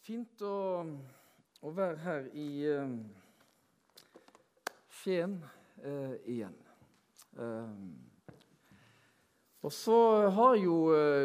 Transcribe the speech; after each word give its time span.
Fint 0.00 0.40
å, 0.48 0.80
å 1.60 1.70
være 1.76 1.98
her 2.00 2.28
i 2.32 2.44
uh, 2.72 2.92
Skien 4.96 5.34
uh, 5.84 6.14
igjen. 6.24 6.54
Uh, 7.36 7.74
og 9.60 9.74
så 9.76 9.96
har 10.32 10.54
jeg 10.56 10.64
jo 10.64 10.76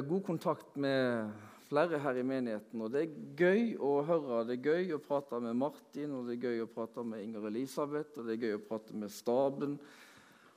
god 0.10 0.24
kontakt 0.28 0.74
med 0.76 1.30
flere 1.70 2.02
her 2.04 2.20
i 2.20 2.26
menigheten. 2.28 2.82
Og 2.84 2.92
det 2.92 3.06
er 3.06 3.14
gøy 3.40 3.64
å 3.80 3.94
høre, 4.10 4.42
det 4.50 4.58
er 4.58 4.68
gøy 4.74 4.92
å 4.98 5.00
prate 5.06 5.40
med 5.46 5.56
Martin, 5.56 6.12
og 6.18 6.28
det 6.28 6.36
er 6.36 6.50
gøy 6.50 6.66
å 6.66 6.68
prate 6.74 7.06
med 7.08 7.24
Inger 7.24 7.48
Elisabeth, 7.48 8.20
og 8.20 8.28
det 8.28 8.36
er 8.36 8.44
gøy 8.44 8.58
å 8.58 8.66
prate 8.68 9.00
med 9.00 9.14
staben 9.16 9.80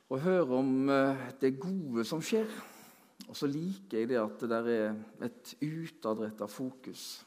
og 0.09 0.19
høre 0.25 0.59
om 0.59 0.91
det 1.39 1.53
gode 1.55 2.03
som 2.09 2.19
skjer. 2.19 2.51
Og 3.29 3.39
så 3.39 3.47
liker 3.47 4.01
jeg 4.01 4.11
det 4.11 4.19
at 4.19 4.43
det 4.43 4.51
der 4.51 4.69
er 4.75 5.01
et 5.29 5.55
utadretta 5.63 6.51
fokus 6.51 7.21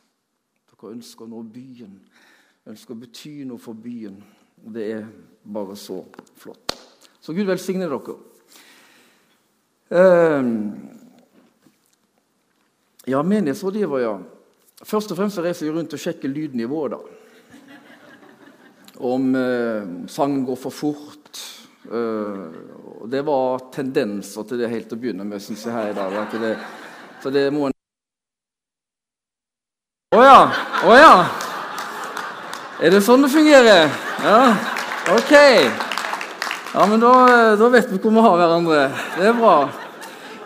dere 0.83 0.97
ønsker 0.97 1.27
å 1.27 1.31
nå 1.31 1.43
byen, 1.53 1.95
ønsker 2.71 2.95
å 2.95 3.01
bety 3.03 3.35
noe 3.47 3.63
for 3.63 3.79
byen. 3.79 4.19
Det 4.73 4.85
er 4.95 5.07
bare 5.43 5.77
så 5.79 6.03
flott. 6.39 6.77
Så 7.23 7.35
Gud 7.35 7.47
velsigne 7.47 7.89
dere. 7.91 8.19
Uh, 9.93 10.43
ja, 13.07 13.23
menighetsrådgiver, 13.23 14.03
ja. 14.03 14.15
Først 14.83 15.13
og 15.13 15.19
fremst 15.19 15.39
reiser 15.43 15.69
jeg 15.69 15.77
rundt 15.77 15.95
og 15.95 16.03
sjekker 16.03 16.31
lydnivået. 16.31 16.97
da. 16.97 17.01
Om 19.03 19.35
uh, 19.35 20.09
sangen 20.11 20.47
går 20.47 20.59
for 20.59 20.75
fort. 20.75 21.19
Og 21.83 23.09
Det 23.11 23.25
var 23.27 23.65
tendenser 23.75 24.47
til 24.47 24.61
det 24.63 24.71
helt 24.71 24.93
å 24.95 24.99
begynne 25.03 25.27
med, 25.27 25.43
syns 25.43 25.67
jeg 25.67 25.75
her 25.75 25.91
i 25.91 25.97
dag. 25.99 26.37
Det, 26.41 26.53
så 27.21 27.31
det 27.35 27.43
må 27.53 27.67
en 27.67 27.72
å 30.87 30.99
ja. 30.99 31.15
Er 32.83 32.91
det 32.95 33.03
sånn 33.07 33.23
det 33.23 33.31
fungerer? 33.31 33.93
Ja, 34.25 34.41
OK. 35.15 35.33
Ja, 36.73 36.85
men 36.89 37.03
da, 37.03 37.13
da 37.61 37.69
vet 37.73 37.91
vi 37.93 38.01
hvor 38.01 38.15
vi 38.15 38.25
har 38.25 38.39
hverandre. 38.41 38.85
Det 39.19 39.27
er 39.29 39.37
bra. 39.37 39.57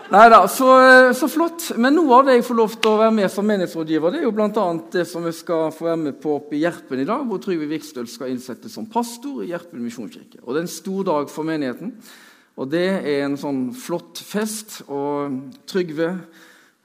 Nei 0.07 0.25
da, 0.31 0.41
så, 0.47 0.67
så, 1.15 1.27
flott. 1.27 1.65
Men 1.75 1.97
noe 1.97 2.19
av 2.19 2.27
det 2.27 2.37
jeg 2.37 2.45
får 2.47 2.55
lov 2.55 2.75
til 2.77 2.93
å 2.93 2.99
være 3.01 3.15
med 3.17 3.31
som 3.31 3.47
menighetsrådgiver, 3.47 4.13
det 4.13 4.21
er 4.21 4.27
jo 4.27 4.33
bl.a. 4.37 4.65
det 4.93 5.03
som 5.09 5.25
vi 5.27 5.33
skal 5.35 5.73
få 5.75 5.89
være 5.89 5.99
med 6.05 6.19
på 6.23 6.37
oppe 6.37 6.55
i 6.55 6.61
Gjerpen 6.61 7.01
i 7.03 7.07
dag, 7.07 7.25
hvor 7.27 7.41
Trygve 7.43 7.67
Vikstøl 7.71 8.07
skal 8.11 8.31
innsettes 8.31 8.77
som 8.77 8.87
pastor 8.91 9.41
i 9.43 9.49
Gjerpen 9.49 9.83
misjonskirke. 9.83 10.39
Og 10.45 10.53
Det 10.53 10.61
er 10.61 10.67
en 10.67 10.77
stor 10.77 11.09
dag 11.09 11.31
for 11.33 11.47
menigheten. 11.47 11.91
Og 12.57 12.71
det 12.71 12.85
er 13.01 13.25
en 13.25 13.35
sånn 13.37 13.65
flott 13.75 14.21
fest. 14.23 14.79
Og 14.87 15.35
Trygve 15.67 16.13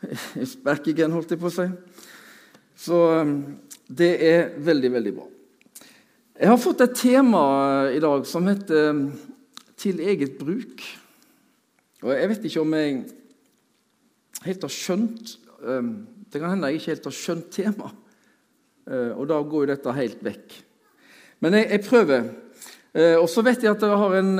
again, 0.90 1.14
holdt 1.14 1.36
jeg 1.36 1.40
på 1.40 1.50
å 1.50 1.54
si. 1.54 1.68
Så 2.82 2.98
um, 3.22 3.36
det 3.86 4.10
er 4.26 4.56
veldig, 4.58 4.90
veldig 4.96 5.12
bra. 5.14 5.28
Jeg 6.42 6.50
har 6.50 6.58
fått 6.58 6.80
et 6.82 6.96
tema 6.98 7.42
i 7.94 8.00
dag 8.02 8.24
som 8.26 8.48
heter 8.50 8.90
um, 8.90 9.04
'Til 9.76 10.00
eget 10.00 10.38
bruk'. 10.38 10.82
Og 12.02 12.10
Jeg 12.10 12.28
vet 12.28 12.44
ikke 12.44 12.60
om 12.60 12.74
jeg 12.74 13.04
helt 14.44 14.62
har 14.62 14.74
skjønt 14.74 15.38
um, 15.62 16.06
Det 16.32 16.40
kan 16.40 16.50
hende 16.50 16.66
jeg 16.66 16.80
ikke 16.80 16.90
helt 16.90 17.06
har 17.06 17.14
skjønt 17.14 17.50
temaet, 17.54 17.94
uh, 18.90 19.12
og 19.14 19.28
da 19.28 19.38
går 19.42 19.66
jo 19.66 19.70
dette 19.70 19.94
helt 19.94 20.24
vekk. 20.24 20.58
Men 21.40 21.54
jeg, 21.54 21.68
jeg 21.70 21.84
prøver. 21.86 22.28
Uh, 22.94 23.16
og 23.22 23.28
så 23.28 23.42
har, 23.42 23.78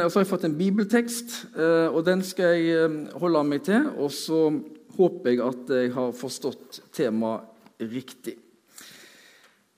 har 0.02 0.18
jeg 0.18 0.26
fått 0.26 0.44
en 0.48 0.58
bibeltekst, 0.58 1.46
uh, 1.54 1.94
og 1.94 2.02
den 2.06 2.22
skal 2.26 2.58
jeg 2.58 2.90
holde 3.14 3.44
meg 3.44 3.62
til. 3.62 3.86
Og 3.98 4.10
så 4.10 4.48
håper 4.96 5.30
jeg 5.30 5.44
at 5.46 5.74
jeg 5.76 5.94
har 5.94 6.12
forstått 6.16 6.82
temaet 6.92 7.51
riktig. 7.80 8.36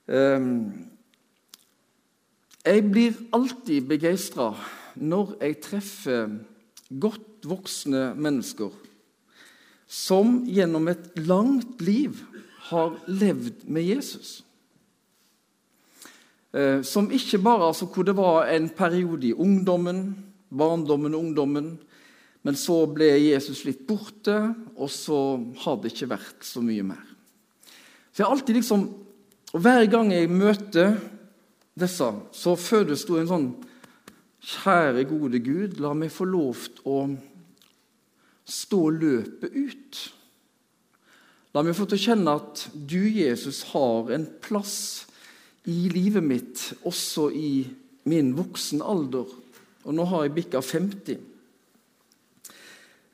Ehm, 0.09 0.88
jeg 2.65 2.87
blir 2.91 3.21
alltid 3.32 3.87
begeistra 3.88 4.50
når 4.97 5.37
jeg 5.41 5.60
treffer 5.65 6.34
godt 6.88 7.47
voksne 7.49 8.10
mennesker 8.16 8.72
som 9.94 10.41
gjennom 10.49 10.88
et 10.91 11.12
langt 11.22 11.83
liv 11.84 12.19
har 12.71 12.97
levd 13.06 13.65
med 13.71 13.87
Jesus. 13.87 14.41
Eh, 16.54 16.83
som 16.83 17.10
ikke 17.12 17.43
bare 17.43 17.69
altså, 17.69 17.87
hvor 17.87 18.06
det 18.06 18.16
var 18.16 18.49
en 18.50 18.69
periode 18.75 19.28
i 19.28 19.34
ungdommen, 19.34 20.06
barndommen 20.50 21.15
og 21.15 21.27
ungdommen, 21.28 21.75
men 22.44 22.59
så 22.59 22.84
ble 22.91 23.09
Jesus 23.19 23.65
litt 23.65 23.87
borte, 23.88 24.37
og 24.77 24.91
så 24.93 25.19
har 25.65 25.81
det 25.81 25.94
ikke 25.94 26.12
vært 26.12 26.44
så 26.44 26.62
mye 26.65 26.84
mer. 26.87 27.13
Så 28.14 28.22
jeg 28.22 28.28
har 28.28 28.36
alltid 28.36 28.54
liksom, 28.60 28.88
og 29.52 29.60
Hver 29.60 29.86
gang 29.91 30.12
jeg 30.12 30.30
møter 30.30 30.97
disse, 31.75 32.06
så 32.30 32.54
fødes 32.54 33.02
det 33.08 33.20
en 33.20 33.30
sånn 33.30 33.48
Kjære, 34.44 35.06
gode 35.08 35.41
Gud, 35.41 35.78
la 35.80 35.94
meg 35.97 36.12
få 36.12 36.26
lov 36.28 36.66
til 36.76 36.91
å 36.92 36.98
stå 38.44 38.80
løpet 38.92 39.54
ut. 39.56 40.00
La 41.56 41.62
meg 41.64 41.72
få 41.78 41.86
til 41.88 41.97
å 41.97 42.03
kjenne 42.03 42.34
at 42.42 42.66
du, 42.76 43.00
Jesus, 43.08 43.62
har 43.70 44.12
en 44.12 44.26
plass 44.44 44.76
i 45.64 45.88
livet 45.88 46.26
mitt, 46.28 46.66
også 46.84 47.30
i 47.32 47.64
min 48.10 48.34
voksen 48.36 48.84
alder. 48.84 49.32
Og 49.88 49.97
nå 49.97 50.04
har 50.12 50.26
jeg 50.26 50.36
bikka 50.36 50.60
50. 50.60 51.24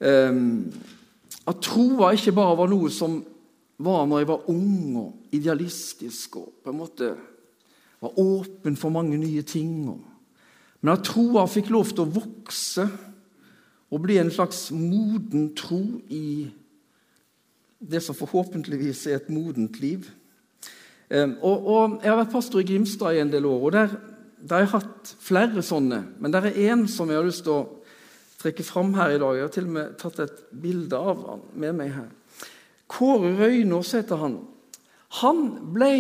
Um, 0.03 0.67
at 1.47 1.63
troa 1.63 2.11
ikke 2.17 2.35
bare 2.35 2.59
var 2.59 2.75
noe 2.75 2.91
som 2.91 3.21
var 3.81 4.07
når 4.07 4.23
jeg 4.23 4.29
var 4.29 4.49
ung 4.53 4.97
og 5.01 5.37
idealistisk 5.37 6.37
og 6.41 6.49
på 6.65 6.73
en 6.73 6.81
måte 6.81 7.11
var 8.01 8.17
åpen 8.21 8.77
for 8.81 8.93
mange 8.93 9.19
nye 9.21 9.43
ting. 9.45 9.73
Men 10.81 10.93
at 10.95 11.05
troa 11.09 11.47
fikk 11.49 11.71
lov 11.73 11.93
til 11.93 12.07
å 12.07 12.13
vokse 12.15 12.87
og 13.91 14.03
bli 14.05 14.21
en 14.21 14.33
slags 14.33 14.69
moden 14.73 15.51
tro 15.59 15.83
i 16.09 16.49
det 17.81 18.03
som 18.05 18.17
forhåpentligvis 18.17 19.07
er 19.09 19.19
et 19.19 19.33
modent 19.33 19.81
liv. 19.81 20.07
Ehm, 21.11 21.37
og, 21.43 21.67
og 21.67 21.99
Jeg 22.03 22.13
har 22.13 22.21
vært 22.21 22.33
pastor 22.33 22.61
i 22.61 22.69
Grimstad 22.69 23.17
i 23.17 23.23
en 23.25 23.33
del 23.33 23.49
år, 23.49 23.61
og 23.67 23.73
der, 23.75 23.95
der 24.39 24.61
har 24.61 24.67
jeg 24.67 24.75
hatt 24.77 25.13
flere 25.25 25.65
sånne. 25.65 26.03
Men 26.21 26.33
der 26.33 26.51
er 26.51 26.61
én 26.71 26.87
som 26.89 27.11
jeg 27.11 27.19
har 27.19 27.27
lyst 27.27 27.47
til 27.49 27.57
å 27.57 27.69
trekke 28.41 28.65
fram 28.65 28.93
her 28.97 29.17
i 29.17 29.21
dag. 29.21 29.37
Jeg 29.37 29.49
har 29.49 29.55
til 29.57 29.69
og 29.69 29.77
med 29.77 29.97
tatt 30.01 30.23
et 30.25 30.45
bilde 30.53 30.97
av 30.97 31.25
han 31.27 31.45
med 31.65 31.77
meg 31.81 31.95
her. 31.97 32.09
Kåre 32.91 33.37
Røynås 33.39 33.93
heter 33.95 34.19
han. 34.21 34.41
Han 35.21 35.45
ble 35.75 35.93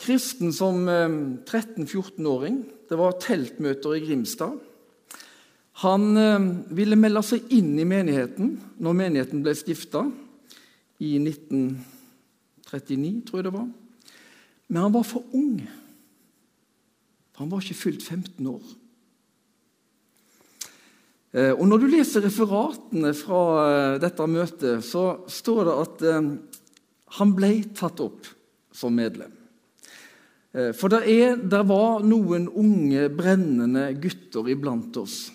kristen 0.00 0.52
som 0.52 0.88
13-14-åring. 0.88 2.56
Eh, 2.64 2.72
Det 2.88 2.98
var 2.98 3.12
teltmøter 3.20 3.94
i 3.96 4.00
Grimstad. 4.06 4.58
Han 5.82 6.16
eh, 6.16 6.40
ville 6.76 6.96
melde 6.96 7.22
seg 7.26 7.40
inn 7.52 7.78
i 7.78 7.84
menigheten 7.88 8.60
når 8.80 8.92
menigheten 8.96 9.42
ble 9.44 9.54
stifta 9.56 10.06
i 11.02 11.16
1939, 11.20 13.22
tror 13.26 13.38
jeg 13.40 13.48
det 13.48 13.58
var. 13.58 13.68
Men 14.68 14.82
han 14.82 14.94
var 14.94 15.04
for 15.04 15.22
ung. 15.36 15.60
Han 17.36 17.50
var 17.50 17.60
ikke 17.60 17.82
fylt 17.82 18.02
15 18.02 18.46
år. 18.48 18.62
Eh, 21.36 21.52
og 21.52 21.66
Når 21.68 21.82
du 21.82 21.88
leser 21.92 22.24
referatene 22.24 23.12
fra 23.16 23.40
eh, 23.66 23.94
dette 24.00 24.28
møtet, 24.30 24.84
så 24.84 25.04
står 25.28 25.66
det 25.68 25.74
at 25.82 26.04
eh, 26.08 26.30
han 27.18 27.34
ble 27.36 27.50
tatt 27.76 28.00
opp 28.04 28.30
som 28.74 28.96
medlem. 28.96 29.32
For 30.56 30.88
det, 30.88 31.02
er, 31.12 31.34
det 31.36 31.58
var 31.68 32.00
noen 32.00 32.46
unge, 32.48 33.10
brennende 33.12 33.90
gutter 34.00 34.46
iblant 34.48 34.96
oss. 34.96 35.26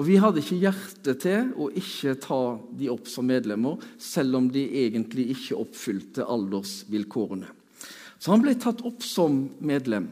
Og 0.00 0.06
vi 0.06 0.16
hadde 0.16 0.40
ikke 0.40 0.62
hjerte 0.62 1.12
til 1.20 1.50
å 1.60 1.66
ikke 1.76 2.14
ta 2.24 2.38
de 2.80 2.88
opp 2.88 3.10
som 3.12 3.28
medlemmer, 3.28 3.76
selv 4.00 4.38
om 4.38 4.46
de 4.48 4.62
egentlig 4.86 5.26
ikke 5.34 5.58
oppfylte 5.60 6.24
aldersvilkårene. 6.24 7.52
Så 8.16 8.32
han 8.32 8.40
ble 8.40 8.56
tatt 8.56 8.80
opp 8.88 9.04
som 9.04 9.42
medlem. 9.60 10.08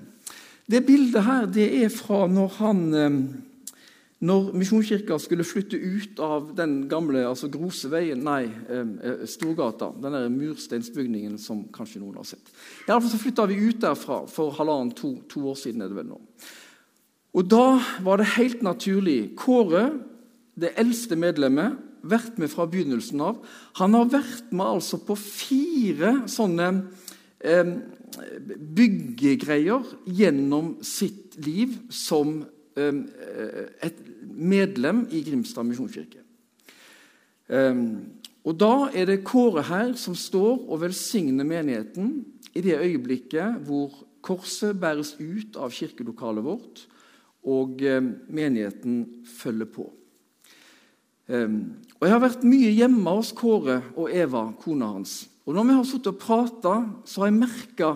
Det 0.68 0.84
bildet 0.84 1.24
her 1.24 1.48
det 1.48 1.70
er 1.80 1.88
fra 1.96 2.26
når 2.28 2.52
han 2.60 2.84
når 4.20 4.50
Misjonskirka 4.52 5.16
skulle 5.16 5.46
flytte 5.48 5.78
ut 5.80 6.18
av 6.20 6.50
den 6.56 6.82
gamle 6.90 7.22
altså 7.24 7.48
Groseveien, 7.48 8.20
nei, 8.20 8.50
eh, 8.68 9.22
Storgata, 9.24 9.94
den 9.96 10.34
mursteinsbygningen 10.34 11.38
som 11.40 11.62
kanskje 11.72 12.02
noen 12.02 12.18
har 12.20 12.28
sett 12.28 12.50
I 12.84 12.90
alle 12.90 13.00
fall 13.00 13.14
så 13.14 13.20
flytta 13.22 13.46
vi 13.48 13.56
ut 13.64 13.80
derfra 13.80 14.18
for 14.28 14.52
halvannen, 14.58 14.92
to, 14.92 15.14
to, 15.24 15.46
år 15.48 15.56
siden. 15.56 15.80
er 15.80 15.88
det 15.88 15.96
vel 16.02 16.10
nå. 16.10 16.20
Og 17.32 17.48
Da 17.48 17.80
var 18.04 18.20
det 18.20 18.34
helt 18.36 18.60
naturlig 18.66 19.36
Kåre, 19.40 19.86
det 20.60 20.74
eldste 20.76 21.16
medlemmet, 21.16 21.80
vært 22.02 22.36
med 22.40 22.48
fra 22.52 22.64
begynnelsen 22.68 23.20
av. 23.24 23.40
Han 23.80 23.96
har 23.96 24.08
vært 24.08 24.52
med 24.52 24.66
altså 24.66 25.00
på 25.04 25.16
fire 25.16 26.26
sånne 26.28 26.68
eh, 27.40 27.74
byggegreier 28.76 29.84
gjennom 30.04 30.74
sitt 30.84 31.40
liv 31.40 31.76
som 31.88 32.42
et 32.80 33.98
medlem 34.40 35.04
i 35.12 35.22
Grimstad 35.26 35.68
misjonskirke. 35.68 36.24
Um, 37.50 38.20
og 38.44 38.56
Da 38.56 38.88
er 38.96 39.06
det 39.10 39.24
Kåre 39.26 39.62
her 39.68 39.92
som 40.00 40.14
står 40.16 40.64
og 40.64 40.80
velsigner 40.80 41.44
menigheten 41.44 42.24
i 42.56 42.62
det 42.64 42.78
øyeblikket 42.80 43.60
hvor 43.66 43.92
korset 44.24 44.78
bæres 44.80 45.14
ut 45.20 45.56
av 45.60 45.72
kirkelokalet 45.72 46.44
vårt, 46.44 46.86
og 47.44 47.80
eh, 47.82 48.04
menigheten 48.28 49.24
følger 49.24 49.68
på. 49.72 49.86
Um, 51.30 51.76
og 52.00 52.06
Jeg 52.06 52.12
har 52.12 52.20
vært 52.20 52.44
mye 52.44 52.72
hjemme 52.74 53.14
hos 53.16 53.30
Kåre 53.32 53.78
og 53.94 54.10
Eva, 54.12 54.50
kona 54.60 54.90
hans. 54.96 55.28
Og 55.46 55.54
Når 55.54 55.64
vi 55.64 55.76
har 55.76 55.84
sittet 55.88 56.12
og 56.12 56.18
prata, 56.20 56.74
så 57.04 57.22
har 57.22 57.30
jeg 57.30 57.38
merka 57.38 57.94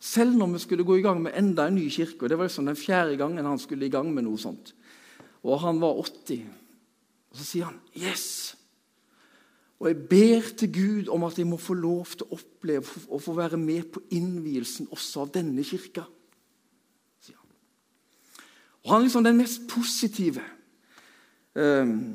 selv 0.00 0.36
når 0.36 0.52
vi 0.54 0.62
skulle 0.62 0.86
gå 0.86 0.98
i 0.98 1.02
gang 1.02 1.22
med 1.22 1.34
enda 1.38 1.66
en 1.66 1.74
ny 1.74 1.88
kirke 1.90 2.24
og 2.24 2.28
Det 2.30 2.38
var 2.38 2.46
liksom 2.46 2.66
den 2.66 2.78
fjerde 2.78 3.16
gangen 3.16 3.44
han 3.44 3.58
skulle 3.58 3.86
i 3.86 3.92
gang 3.92 4.12
med 4.14 4.26
noe 4.26 4.38
sånt. 4.38 4.74
Og 5.46 5.60
han 5.62 5.78
var 5.80 6.00
80. 6.02 6.46
Og 7.30 7.36
Så 7.36 7.44
sier 7.44 7.64
han 7.70 7.80
'Yes'. 7.94 8.56
Og 9.78 9.88
jeg 9.88 10.08
ber 10.08 10.40
til 10.56 10.72
Gud 10.72 11.08
om 11.08 11.24
at 11.24 11.38
jeg 11.38 11.46
må 11.46 11.56
få 11.60 11.74
lov 11.74 12.06
til 12.06 12.24
å 12.24 12.38
oppleve 12.38 13.02
og 13.12 13.22
få 13.22 13.34
være 13.36 13.58
med 13.60 13.90
på 13.92 14.00
innvielsen 14.10 14.88
også 14.90 15.26
av 15.26 15.32
denne 15.34 15.64
kirka. 15.64 16.06
Sier 17.20 17.36
han. 17.36 17.50
Og 18.84 18.92
han 18.92 19.00
er 19.00 19.04
liksom 19.04 19.24
den 19.24 19.36
mest 19.36 19.66
positive. 19.68 20.40
Um, 21.54 22.14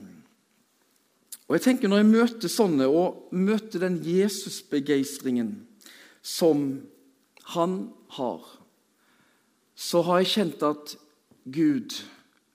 og 1.48 1.58
jeg 1.58 1.62
tenker 1.62 1.88
Når 1.88 1.98
jeg 1.98 2.06
møter 2.06 2.48
sånne, 2.48 2.88
og 2.88 3.28
møter 3.32 3.80
den 3.80 4.00
Jesusbegeistringen 4.06 5.68
som 6.22 6.82
han 7.54 7.92
har, 8.16 8.46
så 9.76 10.02
har 10.02 10.22
jeg 10.22 10.32
kjent 10.32 10.64
at 10.64 10.96
Gud, 11.52 11.98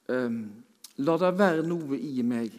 um, 0.09 0.65
la 1.05 1.17
det 1.21 1.35
være 1.37 1.67
noe 1.67 1.99
i 1.99 2.23
meg 2.27 2.55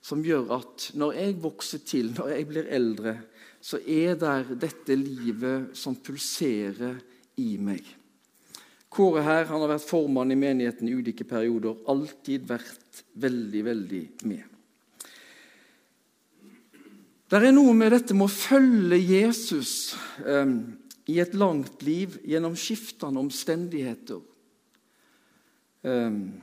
som 0.00 0.22
gjør 0.24 0.54
at 0.56 0.90
når 0.96 1.16
jeg 1.18 1.38
vokser 1.42 1.82
til, 1.84 2.12
når 2.16 2.32
jeg 2.34 2.46
blir 2.48 2.68
eldre, 2.72 3.14
så 3.60 3.80
er 3.84 4.16
det 4.20 4.60
dette 4.62 4.96
livet 4.96 5.76
som 5.76 5.98
pulserer 6.00 6.96
i 7.40 7.56
meg. 7.60 7.84
Kåre 8.90 9.22
her 9.22 9.44
han 9.46 9.62
har 9.62 9.74
vært 9.76 9.86
formann 9.86 10.32
i 10.32 10.38
menigheten 10.40 10.88
i 10.88 10.94
ulike 10.96 11.26
perioder. 11.28 11.76
Alltid 11.92 12.48
vært 12.48 13.04
veldig, 13.22 13.62
veldig 13.68 14.02
med. 14.26 14.46
Det 17.30 17.38
er 17.38 17.52
noe 17.54 17.76
med 17.76 17.92
dette 17.94 18.16
med 18.16 18.26
å 18.26 18.32
følge 18.32 18.96
Jesus 18.98 19.92
um, 20.26 20.56
i 21.06 21.20
et 21.22 21.36
langt 21.38 21.84
liv 21.86 22.16
gjennom 22.26 22.56
skiftende 22.58 23.22
omstendigheter. 23.22 24.18
Um, 25.86 26.40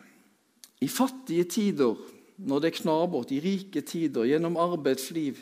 I 0.81 0.87
fattige 0.87 1.47
tider, 1.49 1.95
når 2.37 2.61
det 2.61 2.69
er 2.69 2.79
knabert, 2.81 3.31
i 3.33 3.41
rike 3.41 3.81
tider, 3.81 4.27
gjennom 4.29 4.59
arbeidsliv. 4.61 5.39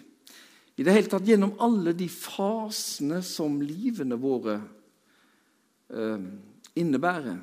I 0.76 0.84
det 0.84 0.94
hele 0.96 1.12
tatt 1.12 1.28
gjennom 1.28 1.56
alle 1.64 1.96
de 1.96 2.08
fasene 2.12 3.22
som 3.24 3.60
livene 3.64 4.18
våre 4.20 4.58
eh, 5.92 6.26
innebærer. 6.76 7.38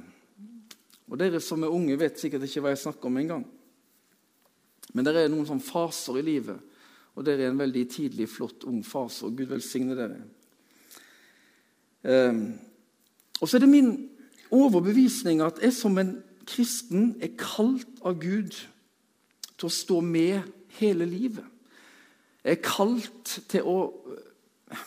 Og 1.12 1.18
Dere 1.20 1.40
som 1.44 1.64
er 1.64 1.72
unge, 1.72 1.98
vet 2.00 2.20
sikkert 2.20 2.46
ikke 2.46 2.64
hva 2.64 2.72
jeg 2.72 2.84
snakker 2.86 3.10
om 3.10 3.18
engang. 3.20 3.44
Men 4.92 5.06
det 5.06 5.16
er 5.16 5.32
noen 5.32 5.48
sånne 5.48 5.64
faser 5.64 6.18
i 6.20 6.24
livet, 6.24 6.58
og 7.12 7.24
dere 7.24 7.46
er 7.46 7.52
en 7.52 7.60
veldig 7.60 7.82
tidlig, 7.92 8.28
flott, 8.32 8.64
ung 8.68 8.80
fase. 8.84 9.26
og 9.26 9.36
Gud 9.36 9.50
velsigne 9.52 9.96
dere. 9.96 10.20
Ehm, 12.08 12.42
og 13.40 13.48
så 13.48 13.56
er 13.56 13.64
det 13.64 13.72
min 13.72 13.92
overbevisning 14.52 15.42
at 15.44 15.60
jeg 15.62 15.72
som 15.76 15.96
en 16.00 16.16
kristen 16.48 17.16
er 17.22 17.34
kalt 17.38 18.00
av 18.06 18.18
Gud 18.22 18.54
til 19.56 19.68
å 19.68 19.72
stå 19.72 20.00
med 20.04 20.42
hele 20.78 21.06
livet. 21.08 21.44
Jeg 22.42 22.58
er 22.58 22.64
kalt 22.66 23.34
til 23.50 23.66
å 23.70 23.76
eh, 24.72 24.86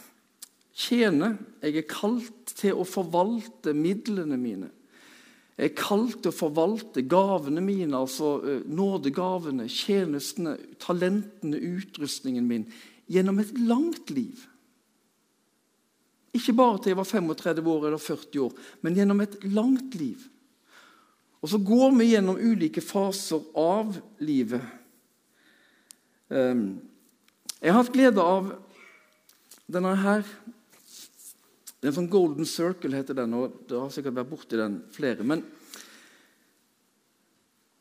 tjene. 0.76 1.36
Jeg 1.64 1.78
er 1.80 1.88
kalt 1.88 2.56
til 2.60 2.82
å 2.82 2.88
forvalte 2.88 3.76
midlene 3.78 4.40
mine. 4.40 4.72
Jeg 5.56 5.72
er 5.72 5.78
kalt 5.80 6.18
til 6.20 6.34
å 6.34 6.36
forvalte 6.36 7.06
gavene 7.08 7.64
mine, 7.64 7.96
altså 7.96 8.34
eh, 8.44 8.66
nådegavene, 8.68 9.70
tjenestene, 9.72 10.58
talentene, 10.84 11.62
utrustningen 11.78 12.48
min, 12.50 12.68
gjennom 13.08 13.40
et 13.40 13.56
langt 13.64 14.12
liv. 14.12 14.44
Ikke 16.36 16.58
bare 16.58 16.82
til 16.82 16.92
jeg 16.92 17.00
var 17.00 17.08
35 17.08 17.70
år 17.72 17.88
eller 17.88 18.02
40 18.02 18.42
år, 18.44 18.56
men 18.84 18.98
gjennom 19.00 19.24
et 19.24 19.38
langt 19.48 19.96
liv. 19.96 20.26
Og 21.46 21.50
så 21.52 21.60
går 21.62 21.92
vi 21.94 22.08
gjennom 22.10 22.40
ulike 22.42 22.82
faser 22.82 23.44
av 23.54 23.92
livet. 24.18 24.64
Ehm, 26.34 26.80
jeg 27.62 27.70
har 27.70 27.84
hatt 27.84 27.92
glede 27.94 28.24
av 28.26 28.48
denne 29.70 29.92
her. 30.02 30.24
Det 31.78 31.86
er 31.86 31.92
en 31.92 31.98
sånn 32.00 32.10
Golden 32.10 32.50
Circle 32.50 32.98
heter 32.98 33.20
den, 33.20 33.36
og 33.38 33.60
det 33.70 33.78
har 33.78 33.94
sikkert 33.94 34.18
vært 34.18 34.32
borti 34.32 34.58
den 34.58 34.80
flere. 34.96 35.22
men 35.22 35.44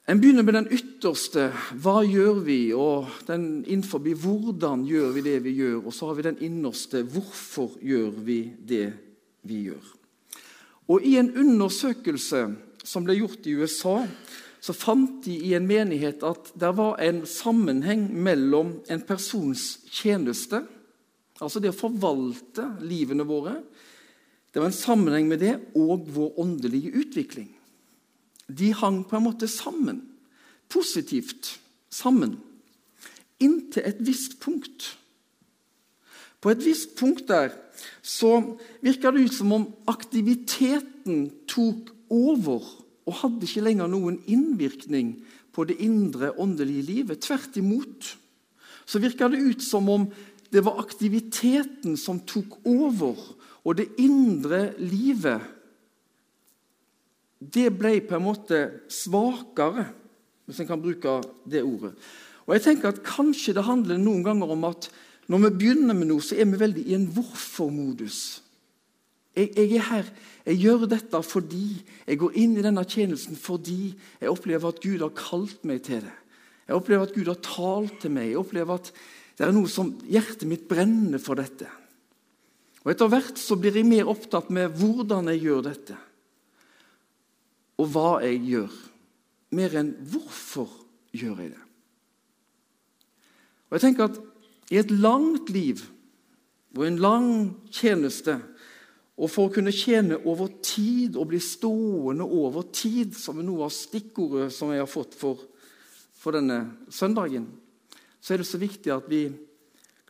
en 0.05 0.21
begynner 0.21 0.45
med 0.45 0.55
den 0.59 0.69
ytterste 0.69 1.47
hva 1.81 2.03
gjør 2.05 2.45
vi, 2.45 2.75
og 2.77 3.09
den 3.25 3.65
innenfor 3.65 4.05
hvordan 4.05 4.85
gjør 4.85 5.15
vi 5.17 5.23
det 5.25 5.39
vi 5.41 5.57
gjør. 5.57 5.87
Og 5.87 5.95
så 5.95 6.11
har 6.11 6.15
vi 6.15 6.29
den 6.29 6.43
innerste 6.45 7.01
hvorfor 7.01 7.81
gjør 7.81 8.11
vi 8.13 8.53
det 8.61 8.93
vi 9.41 9.63
gjør. 9.71 9.89
Og 10.93 11.01
I 11.01 11.17
en 11.17 11.33
undersøkelse 11.33 12.45
som 12.85 13.07
ble 13.07 13.17
gjort 13.19 13.47
i 13.49 13.57
USA, 13.57 14.03
så 14.65 14.73
fant 14.77 15.19
de 15.27 15.35
i 15.49 15.53
en 15.57 15.67
menighet 15.69 16.23
at 16.25 16.53
det 16.61 16.71
var 16.77 17.01
en 17.05 17.25
sammenheng 17.29 18.07
mellom 18.13 18.79
en 18.89 19.03
persons 19.05 19.65
tjeneste, 19.93 20.63
altså 21.41 21.61
det 21.61 21.73
å 21.73 21.77
forvalte 21.77 22.69
livene 22.85 23.27
våre, 23.29 23.59
det 24.55 24.63
var 24.63 24.71
en 24.71 24.77
sammenheng 24.77 25.27
med 25.29 25.43
det, 25.43 25.57
og 25.75 26.07
vår 26.15 26.39
åndelige 26.39 26.93
utvikling. 26.95 27.49
De 28.47 28.71
hang 28.77 29.01
på 29.03 29.19
en 29.19 29.25
måte 29.25 29.49
sammen. 29.51 30.05
Positivt 30.71 31.57
sammen. 31.91 32.37
Inntil 33.43 33.83
et 33.83 33.99
visst 34.07 34.39
punkt. 34.45 34.93
På 36.39 36.53
et 36.53 36.63
visst 36.63 36.95
punkt 36.99 37.27
der 37.27 37.51
så 38.05 38.37
virka 38.85 39.11
det 39.11 39.27
ut 39.27 39.35
som 39.35 39.53
om 39.57 39.67
aktiviteten 39.91 41.27
tok 41.51 41.91
over 42.15 42.63
og 43.05 43.17
hadde 43.21 43.47
ikke 43.47 43.65
lenger 43.67 43.91
noen 43.91 44.21
innvirkning 44.31 45.17
på 45.55 45.67
det 45.69 45.77
indre 45.85 46.33
åndelige 46.41 46.87
livet. 46.89 47.23
Tvert 47.25 47.57
imot 47.61 48.15
så 48.85 49.01
virka 49.01 49.29
det 49.33 49.41
ut 49.43 49.65
som 49.65 49.89
om 49.89 50.07
det 50.55 50.63
var 50.65 50.79
aktiviteten 50.79 51.97
som 51.99 52.21
tok 52.29 52.61
over, 52.69 53.19
og 53.65 53.77
det 53.79 53.89
indre 53.99 54.69
livet 54.79 55.51
det 57.45 57.69
ble 57.77 57.99
på 58.07 58.17
en 58.17 58.25
måte 58.25 58.61
svakere, 58.93 59.89
hvis 60.47 60.61
en 60.63 60.69
kan 60.69 60.81
bruke 60.81 61.19
det 61.49 61.65
ordet. 61.65 61.93
Og 62.45 62.55
jeg 62.57 62.65
tenker 62.65 62.93
at 62.93 63.03
Kanskje 63.05 63.55
det 63.57 63.67
handler 63.67 64.01
noen 64.01 64.25
ganger 64.25 64.53
om 64.55 64.65
at 64.69 64.89
når 65.29 65.47
vi 65.47 65.51
begynner 65.59 65.97
med 65.97 66.11
noe, 66.11 66.25
så 66.25 66.37
er 66.37 66.49
vi 66.49 66.61
veldig 66.61 66.85
i 66.85 66.97
en 66.97 67.07
hvorfor-modus. 67.13 68.44
Jeg, 69.35 69.51
jeg, 69.57 69.71
er 69.79 69.87
her, 69.89 70.11
jeg 70.47 70.61
gjør 70.63 70.85
dette 70.91 71.21
fordi 71.27 71.69
jeg 72.07 72.21
går 72.21 72.37
inn 72.39 72.55
i 72.59 72.65
denne 72.65 72.85
tjenesten 72.87 73.39
fordi 73.39 73.95
jeg 74.21 74.31
opplever 74.31 74.71
at 74.71 74.83
Gud 74.85 75.03
har 75.03 75.15
kalt 75.19 75.65
meg 75.67 75.83
til 75.89 76.05
det. 76.07 76.15
Jeg 76.69 76.79
opplever 76.79 77.09
at 77.09 77.15
Gud 77.17 77.29
har 77.29 77.41
talt 77.45 77.99
til 78.01 78.15
meg. 78.15 78.31
Jeg 78.31 78.41
opplever 78.41 78.79
at 78.79 78.93
det 79.35 79.47
er 79.47 79.55
noe 79.55 79.69
som 79.71 79.91
hjertet 80.07 80.47
mitt 80.49 80.69
brenner 80.71 81.21
for 81.21 81.37
dette. 81.41 81.67
Og 82.85 82.93
Etter 82.93 83.11
hvert 83.11 83.41
så 83.41 83.57
blir 83.59 83.77
jeg 83.77 83.89
mer 83.89 84.11
opptatt 84.13 84.51
med 84.55 84.77
hvordan 84.79 85.33
jeg 85.33 85.47
gjør 85.49 85.65
dette 85.71 85.99
og 87.75 87.89
hva 87.91 88.11
jeg 88.23 88.37
gjør, 88.47 88.75
mer 89.59 89.73
enn 89.81 89.89
hvorfor 90.13 90.71
gjør 91.11 91.41
jeg 91.43 91.49
det. 91.57 91.63
Og 93.67 93.75
jeg 93.75 93.83
tenker 93.89 94.07
at 94.07 94.21
I 94.71 94.79
et 94.79 94.93
langt 94.95 95.51
liv 95.51 95.83
og 96.79 96.85
en 96.87 97.01
lang 97.03 97.29
tjeneste, 97.75 98.37
og 99.15 99.31
for 99.31 99.47
å 99.47 99.55
kunne 99.55 99.75
tjene 99.75 100.19
over 100.27 100.51
tid 100.65 101.15
og 101.15 101.29
bli 101.31 101.39
stående 101.43 102.27
over 102.27 102.67
tid, 102.75 103.15
som 103.15 103.39
er 103.39 103.47
noe 103.47 103.69
av 103.69 103.75
stikkordet 103.75 104.49
som 104.55 104.73
jeg 104.75 104.83
har 104.83 104.91
fått 104.91 105.15
for, 105.15 105.39
for 106.19 106.35
denne 106.35 106.59
søndagen, 106.91 107.47
så 108.19 108.35
er 108.35 108.43
det 108.43 108.49
så 108.49 108.59
viktig 108.59 108.91
at 108.91 109.07
vi 109.11 109.29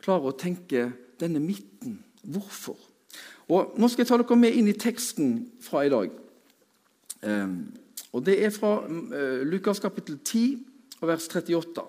klarer 0.01 0.31
å 0.31 0.39
tenke 0.39 0.87
denne 1.21 1.41
midten. 1.43 1.99
Hvorfor? 2.25 2.79
Og 3.53 3.75
Nå 3.77 3.89
skal 3.91 4.03
jeg 4.03 4.09
ta 4.09 4.17
dere 4.17 4.37
med 4.39 4.57
inn 4.57 4.69
i 4.71 4.77
teksten 4.79 5.35
fra 5.61 5.83
i 5.85 5.91
dag. 5.93 6.09
Ehm, 7.21 7.59
og 8.09 8.25
Det 8.25 8.39
er 8.41 8.53
fra 8.55 8.79
eh, 8.87 9.43
Lukas 9.45 9.79
kapittel 9.83 10.17
10 10.17 10.63
og 11.01 11.09
vers 11.11 11.27
38. 11.29 11.85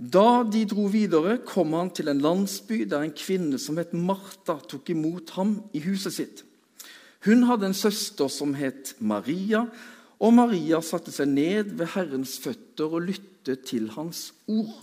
Da 0.00 0.42
de 0.48 0.62
dro 0.64 0.86
videre, 0.88 1.36
kom 1.44 1.74
han 1.76 1.90
til 1.92 2.08
en 2.08 2.22
landsby 2.24 2.86
der 2.88 3.04
en 3.04 3.12
kvinne 3.12 3.58
som 3.60 3.76
het 3.76 3.92
Martha, 3.92 4.56
tok 4.64 4.88
imot 4.94 5.34
ham 5.36 5.58
i 5.76 5.82
huset 5.84 6.14
sitt. 6.16 6.44
Hun 7.26 7.44
hadde 7.44 7.68
en 7.68 7.76
søster 7.76 8.30
som 8.32 8.54
het 8.56 8.94
Maria, 8.98 9.66
og 10.20 10.32
Maria 10.36 10.80
satte 10.84 11.12
seg 11.12 11.28
ned 11.28 11.74
ved 11.76 11.92
Herrens 11.92 12.38
føtter 12.40 12.88
og 12.88 13.10
lyttet 13.10 13.66
til 13.68 13.90
hans 13.92 14.30
ord. 14.48 14.78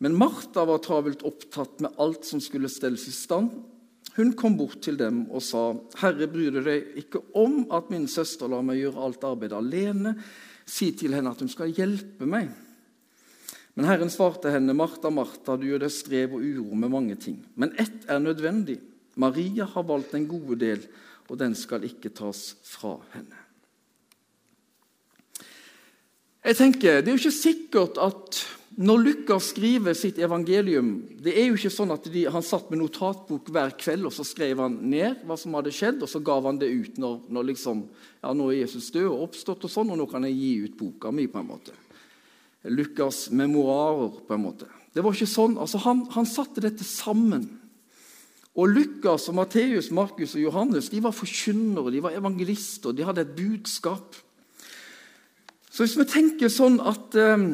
Men 0.00 0.16
Martha 0.16 0.64
var 0.64 0.80
travelt 0.80 1.24
opptatt 1.28 1.82
med 1.84 1.98
alt 2.00 2.24
som 2.24 2.40
skulle 2.40 2.70
stelles 2.72 3.04
i 3.10 3.12
stand. 3.12 3.50
Hun 4.16 4.32
kom 4.38 4.56
bort 4.56 4.80
til 4.82 4.96
dem 4.96 5.26
og 5.30 5.42
sa, 5.42 5.74
'Herre, 6.00 6.26
bryr 6.26 6.50
du 6.50 6.62
deg 6.64 6.96
ikke 6.96 7.20
om 7.34 7.66
at 7.70 7.90
min 7.90 8.08
søster 8.08 8.48
lar 8.48 8.62
meg 8.62 8.80
gjøre 8.80 9.04
alt 9.04 9.24
arbeidet 9.24 9.58
alene?' 9.58 10.16
'Si 10.64 10.92
til 10.92 11.14
henne 11.14 11.30
at 11.30 11.40
hun 11.40 11.48
skal 11.48 11.68
hjelpe 11.72 12.26
meg.' 12.26 12.67
Men 13.78 13.86
Herren 13.86 14.10
svarte 14.10 14.50
henne, 14.50 14.74
'Martha, 14.74 15.06
Martha, 15.14 15.54
du 15.54 15.68
gjør 15.68 15.84
deg 15.84 15.92
strev 15.94 16.32
og 16.34 16.42
uro 16.42 16.74
med 16.74 16.90
mange 16.90 17.14
ting.' 17.14 17.44
'Men 17.54 17.76
ett 17.78 18.08
er 18.10 18.18
nødvendig. 18.18 18.80
Maria 19.14 19.68
har 19.70 19.86
valgt 19.86 20.16
en 20.18 20.26
gode 20.26 20.58
del, 20.58 20.82
og 21.30 21.38
den 21.38 21.54
skal 21.54 21.86
ikke 21.86 22.10
tas 22.10 22.56
fra 22.66 22.96
henne.' 23.14 23.44
Jeg 26.44 26.56
tenker, 26.56 27.00
Det 27.02 27.08
er 27.08 27.14
jo 27.14 27.22
ikke 27.22 27.30
sikkert 27.30 28.02
at 28.02 28.42
når 28.76 28.98
Lukas 28.98 29.42
skriver 29.54 29.94
sitt 29.94 30.18
evangelium 30.18 31.06
det 31.22 31.38
er 31.38 31.46
jo 31.46 31.54
ikke 31.54 31.70
sånn 31.70 31.90
at 31.90 32.04
de, 32.10 32.26
Han 32.30 32.42
satt 32.42 32.70
med 32.70 32.78
notatbok 32.78 33.50
hver 33.50 33.74
kveld 33.78 34.06
og 34.06 34.12
så 34.12 34.24
skrev 34.24 34.58
han 34.58 34.78
ned 34.90 35.22
hva 35.26 35.36
som 35.38 35.54
hadde 35.54 35.70
skjedd, 35.70 36.02
og 36.02 36.08
så 36.08 36.18
gav 36.18 36.42
han 36.46 36.58
det 36.58 36.66
ut 36.66 36.98
når, 36.98 37.20
når 37.30 37.52
liksom, 37.54 37.88
ja, 38.24 38.32
nå 38.32 38.50
er 38.50 38.64
Jesus 38.64 38.90
død 38.90 39.06
og 39.06 39.28
oppstått, 39.28 39.64
og 39.64 39.70
sånn, 39.70 39.90
og 39.90 39.98
nå 39.98 40.06
kan 40.10 40.24
jeg 40.26 40.34
gi 40.34 40.56
ut 40.64 40.76
boka 40.78 41.14
mi. 41.14 41.26
på 41.26 41.38
en 41.38 41.46
måte. 41.46 41.87
Lukas' 42.70 43.28
memoarer, 43.30 44.20
på 44.26 44.34
en 44.34 44.44
måte. 44.44 44.68
Det 44.94 45.04
var 45.04 45.14
ikke 45.14 45.30
sånn. 45.30 45.58
altså 45.60 45.80
Han, 45.84 46.06
han 46.14 46.26
satte 46.26 46.62
dette 46.64 46.84
sammen. 46.84 47.46
Og 48.58 48.72
Lukas, 48.72 49.28
og 49.30 49.36
Matteus, 49.38 49.92
Markus 49.94 50.34
og 50.34 50.42
Johannes 50.42 50.88
de 50.90 51.02
var 51.04 51.14
forkynnere, 51.14 51.92
de 51.94 52.02
var 52.02 52.16
evangelister, 52.18 52.92
de 52.92 53.06
hadde 53.06 53.22
et 53.22 53.36
budskap. 53.36 54.16
Så 55.70 55.84
hvis 55.84 55.98
vi 56.00 56.08
tenker 56.10 56.50
sånn 56.50 56.80
at 56.82 57.14
eh, 57.14 57.44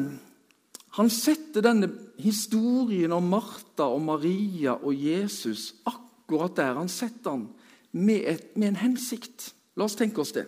han 0.97 1.11
setter 1.11 1.61
denne 1.61 1.91
historien 2.17 3.13
om 3.13 3.27
Martha 3.29 3.85
og 3.91 4.01
Maria 4.07 4.77
og 4.79 4.95
Jesus 4.95 5.73
akkurat 5.85 6.55
der 6.57 6.79
han 6.79 6.89
setter 6.89 7.35
den, 7.35 7.49
med, 7.91 8.41
med 8.55 8.73
en 8.73 8.81
hensikt. 8.81 9.51
La 9.77 9.85
oss 9.85 9.95
tenke 9.99 10.23
oss 10.23 10.33
det. 10.35 10.47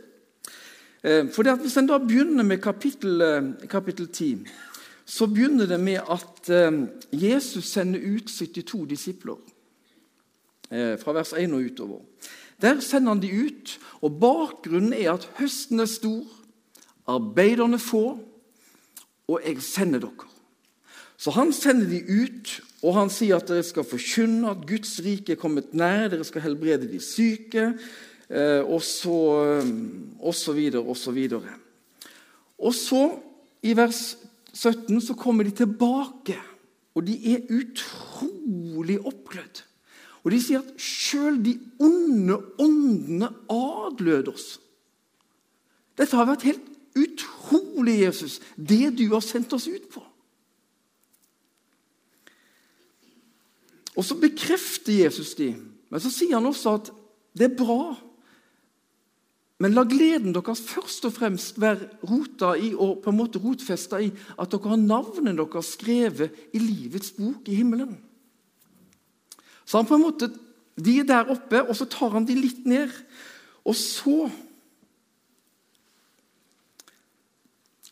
Uh, 1.07 1.29
for 1.31 1.55
Hvis 1.61 1.77
en 1.77 1.87
da 1.87 1.97
begynner 1.97 2.43
med 2.43 2.57
kapittel, 2.57 3.21
uh, 3.21 3.67
kapittel 3.69 4.07
10, 4.07 4.47
så 5.05 5.27
begynner 5.27 5.65
det 5.65 5.79
med 5.79 5.99
at 6.03 6.49
uh, 6.51 6.87
Jesus 7.11 7.65
sender 7.65 7.99
ut 7.99 8.29
72 8.29 8.89
disipler. 8.89 9.37
Fra 10.67 11.13
vers 11.15 11.31
1 11.31 11.53
og 11.53 11.61
utover. 11.63 11.99
Der 12.61 12.79
sender 12.79 13.13
han 13.13 13.21
de 13.21 13.45
ut, 13.45 13.79
og 14.01 14.19
bakgrunnen 14.19 14.93
er 14.93 15.13
at 15.13 15.29
høsten 15.37 15.79
er 15.79 15.87
stor, 15.87 16.25
arbeiderne 17.07 17.79
få, 17.79 18.19
og 19.27 19.41
jeg 19.45 19.61
sender 19.63 19.99
dere. 19.99 20.27
Så 21.17 21.31
han 21.31 21.53
sender 21.53 21.87
de 21.87 22.01
ut, 22.03 22.51
og 22.83 22.93
han 22.93 23.09
sier 23.09 23.39
at 23.39 23.47
dere 23.47 23.63
skal 23.63 23.87
forkynne 23.87 24.51
at 24.51 24.67
Guds 24.67 24.99
rike 25.05 25.37
er 25.37 25.41
kommet 25.41 25.73
nær, 25.73 26.11
dere 26.11 26.27
skal 26.27 26.43
helbrede 26.45 26.91
de 26.91 26.99
syke, 26.99 27.63
eh, 27.71 27.87
og 28.67 28.81
så, 28.84 29.17
eh, 29.62 29.69
og 30.19 30.36
så 30.36 30.53
videre, 30.53 30.84
og 30.84 30.98
så 30.98 31.12
videre. 31.12 31.53
Og 32.57 32.74
så, 32.74 33.19
i 33.63 33.75
vers 33.77 34.17
17, 34.53 35.01
så 35.01 35.13
kommer 35.13 35.43
de 35.43 35.51
tilbake, 35.51 36.38
og 36.96 37.05
de 37.07 37.15
er 37.34 37.46
utrolig 37.53 39.00
oppglødd. 39.05 39.63
Og 40.25 40.31
de 40.34 40.39
sier 40.43 40.60
at 40.60 40.81
sjøl 40.81 41.38
de 41.46 41.53
onde 41.79 42.36
åndene 42.60 43.29
adlød 43.53 44.34
oss. 44.34 44.57
Dette 45.98 46.17
har 46.17 46.27
vært 46.27 46.43
helt 46.50 46.65
utrolig, 46.98 48.01
Jesus, 48.01 48.41
det 48.57 48.98
du 48.98 49.05
har 49.13 49.24
sendt 49.24 49.53
oss 49.55 49.69
ut 49.69 49.88
på. 49.93 50.03
Og 53.98 54.05
Så 54.05 54.17
bekrefter 54.19 54.93
Jesus 54.93 55.34
de, 55.36 55.55
men 55.89 56.01
så 56.01 56.12
sier 56.13 56.36
han 56.38 56.46
også 56.46 56.75
at 56.77 56.91
det 57.38 57.48
er 57.48 57.57
bra. 57.57 57.96
Men 59.57 59.73
la 59.73 59.83
gleden 59.89 60.35
deres 60.35 60.61
først 60.61 61.07
og 61.09 61.15
fremst 61.15 61.57
være 61.61 61.87
rota 62.05 62.51
i 62.61 62.73
og 62.75 62.99
på 63.01 63.09
en 63.09 63.17
måte 63.17 63.41
rotfesta 63.41 63.99
i 64.05 64.11
at 64.13 64.51
dere 64.53 64.73
har 64.73 64.81
navnet 64.81 65.39
deres 65.39 65.71
skrevet 65.73 66.35
i 66.53 66.61
livets 66.61 67.15
bok 67.17 67.49
i 67.49 67.57
himmelen. 67.57 67.95
Så 69.65 69.79
han 69.79 69.89
på 69.89 69.97
en 69.97 70.05
måte, 70.05 70.29
De 70.77 70.99
er 70.99 71.07
der 71.09 71.31
oppe, 71.33 71.57
og 71.63 71.73
så 71.73 71.87
tar 71.89 72.11
han 72.13 72.25
de 72.29 72.35
litt 72.37 72.65
ned. 72.69 72.91
Og 73.65 73.73
så 73.73 74.27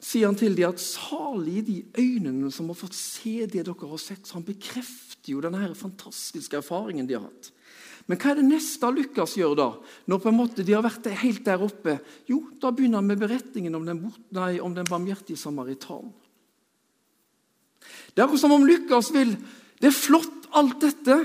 sier 0.05 0.29
han 0.29 0.37
til 0.37 0.53
dem 0.53 0.69
at 0.69 0.83
salige 0.83 1.63
de 1.65 1.77
øynene 1.97 2.51
som 2.53 2.69
har 2.69 2.77
fått 2.77 2.93
se 2.93 3.39
det 3.49 3.65
dere 3.65 3.89
har 3.89 4.01
sett. 4.01 4.21
Så 4.21 4.37
han 4.37 4.45
bekrefter 4.45 5.33
jo 5.33 5.41
denne 5.41 5.73
fantastiske 5.73 6.61
erfaringen 6.61 7.09
de 7.09 7.17
har 7.17 7.25
hatt. 7.25 7.49
Men 8.05 8.19
hva 8.21 8.31
er 8.31 8.39
det 8.39 8.45
neste 8.47 8.89
Lukas 8.93 9.33
gjør 9.37 9.55
da? 9.57 9.67
Når 10.05 10.21
på 10.21 10.29
en 10.29 10.37
måte 10.37 10.65
de 10.65 10.75
har 10.75 10.85
vært 10.85 11.07
helt 11.23 11.45
der 11.47 11.63
oppe? 11.65 11.97
Jo, 12.29 12.43
da 12.61 12.69
begynner 12.69 13.01
han 13.01 13.09
med 13.09 13.21
beretningen 13.23 13.75
om 13.77 13.85
den, 13.87 14.03
nei, 14.35 14.59
om 14.61 14.75
den 14.75 14.85
barmhjertige 14.89 15.41
samaritanen. 15.41 16.13
Det 18.13 18.21
er 18.21 18.25
akkurat 18.25 18.41
som 18.41 18.53
om 18.55 18.65
Lukas 18.65 19.11
vil 19.13 19.35
Det 19.75 19.89
er 19.89 19.93
flott, 19.93 20.45
alt 20.55 20.79
dette. 20.81 21.15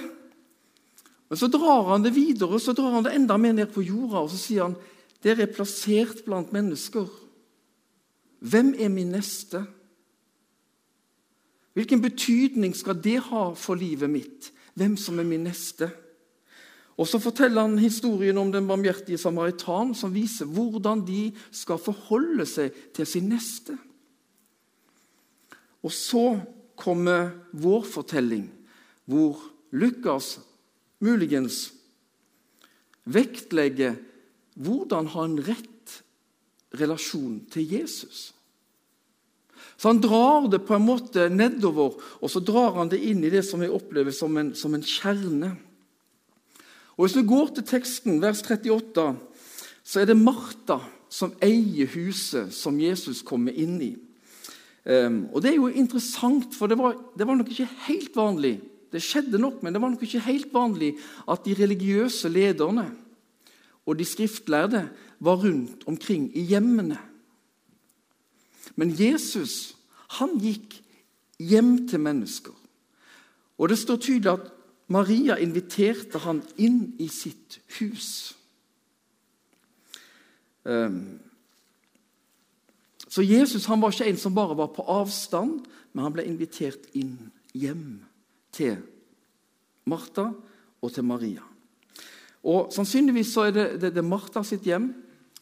Men 1.30 1.38
så 1.38 1.46
drar 1.46 1.92
han 1.92 2.02
det 2.02 2.10
videre 2.16 2.58
så 2.58 2.74
drar 2.74 2.96
han 2.96 3.04
det 3.06 3.14
enda 3.14 3.36
mer 3.38 3.54
ned 3.54 3.70
på 3.70 3.84
jorda 3.86 4.24
og 4.24 4.32
så 4.32 4.40
sier 4.40 4.64
han, 4.66 4.74
dere 5.22 5.44
er 5.44 5.52
plassert 5.54 6.24
blant 6.26 6.50
mennesker 6.52 7.06
hvem 8.40 8.74
er 8.78 8.88
min 8.88 9.12
neste? 9.12 9.60
Hvilken 11.76 12.00
betydning 12.02 12.72
skal 12.76 12.98
det 12.98 13.18
ha 13.28 13.50
for 13.54 13.78
livet 13.78 14.10
mitt? 14.10 14.48
Hvem 14.74 14.96
som 14.96 15.20
er 15.20 15.28
min 15.28 15.44
neste? 15.44 15.90
Og 17.00 17.08
Så 17.08 17.18
forteller 17.18 17.64
han 17.64 17.78
historien 17.80 18.36
om 18.36 18.50
den 18.52 18.66
barmhjertige 18.68 19.18
samaritan, 19.18 19.94
som 19.96 20.12
viser 20.12 20.44
hvordan 20.44 21.00
de 21.06 21.30
skal 21.50 21.80
forholde 21.80 22.44
seg 22.44 22.74
til 22.92 23.08
sin 23.08 23.30
neste. 23.32 23.78
Og 25.80 25.92
så 25.96 26.26
kommer 26.76 27.32
vår 27.56 27.86
fortelling, 27.88 28.50
hvor 29.08 29.40
Lukas 29.72 30.38
muligens 31.00 31.70
vektlegger 33.08 33.96
hvordan 34.60 35.08
ha 35.14 35.24
en 35.24 35.40
rett 35.40 35.96
relasjon 36.76 37.40
til 37.50 37.64
Jesus. 37.78 38.34
Så 39.76 39.88
Han 39.88 40.00
drar 40.04 40.48
det 40.52 40.66
på 40.68 40.76
en 40.76 40.84
måte 40.84 41.30
nedover, 41.32 41.96
og 42.20 42.28
så 42.30 42.44
drar 42.44 42.76
han 42.76 42.92
det 42.92 43.00
inn 43.00 43.24
i 43.24 43.32
det 43.32 43.40
som 43.46 43.64
vi 43.64 43.72
opplever 43.72 44.12
som 44.12 44.36
en, 44.36 44.52
som 44.54 44.74
en 44.76 44.84
kjerne. 44.84 45.54
Og 47.00 47.06
Hvis 47.06 47.16
vi 47.16 47.22
går 47.24 47.46
til 47.56 47.64
teksten, 47.64 48.18
vers 48.20 48.42
38, 48.44 49.16
så 49.82 50.00
er 50.02 50.10
det 50.10 50.18
Martha 50.20 50.82
som 51.08 51.32
eier 51.40 51.88
huset 51.94 52.52
som 52.52 52.76
Jesus 52.76 53.22
kommer 53.24 53.56
inn 53.56 53.78
i. 53.80 53.94
Um, 54.84 55.22
og 55.32 55.40
Det 55.40 55.50
er 55.50 55.56
jo 55.56 55.70
interessant, 55.72 56.52
for 56.52 56.68
det 56.68 56.76
var, 56.76 56.98
det 57.16 57.24
var, 57.26 57.40
nok 57.40 57.48
ikke 57.48 57.68
helt 57.88 58.16
vanlig 58.16 58.60
det 58.92 59.00
skjedde 59.00 59.38
nok, 59.38 59.62
men 59.62 59.72
det 59.72 59.80
var 59.80 59.92
nok 59.92 60.02
ikke 60.02 60.26
helt 60.26 60.52
vanlig 60.52 60.92
at 61.30 61.44
de 61.46 61.54
religiøse 61.54 62.28
lederne 62.28 62.88
og 63.86 63.96
de 63.96 64.04
skriftlærde 64.04 64.84
var 65.20 65.40
rundt 65.40 65.86
omkring 65.86 66.28
i 66.36 66.42
hjemmene. 66.50 66.98
Men 68.76 68.92
Jesus 68.92 69.76
han 70.18 70.36
gikk 70.42 70.74
hjem 71.38 71.86
til 71.88 72.02
mennesker. 72.02 72.52
Og 73.58 73.68
Det 73.68 73.78
står 73.78 73.96
tydelig 73.96 74.32
at 74.32 74.50
Maria 74.90 75.38
inviterte 75.38 76.18
han 76.24 76.42
inn 76.58 76.96
i 76.98 77.06
sitt 77.08 77.60
hus. 77.78 78.34
Ehm, 80.66 81.20
så 83.06 83.22
Jesus 83.22 83.66
han 83.70 83.82
var 83.82 83.94
ikke 83.94 84.08
en 84.10 84.18
som 84.18 84.34
bare 84.34 84.56
var 84.58 84.72
på 84.74 84.86
avstand, 84.86 85.62
men 85.92 86.04
han 86.04 86.14
ble 86.14 86.26
invitert 86.26 86.90
inn 86.98 87.30
hjem 87.54 88.00
til 88.54 88.80
Martha 89.90 90.30
og 90.80 90.92
til 90.94 91.06
Maria. 91.06 91.46
Og 92.46 92.70
Sannsynligvis 92.74 93.32
så 93.34 93.48
er 93.48 93.54
det, 93.54 93.68
det, 93.82 93.94
det 93.94 94.04
Martha 94.06 94.42
sitt 94.46 94.66
hjem. 94.66 94.90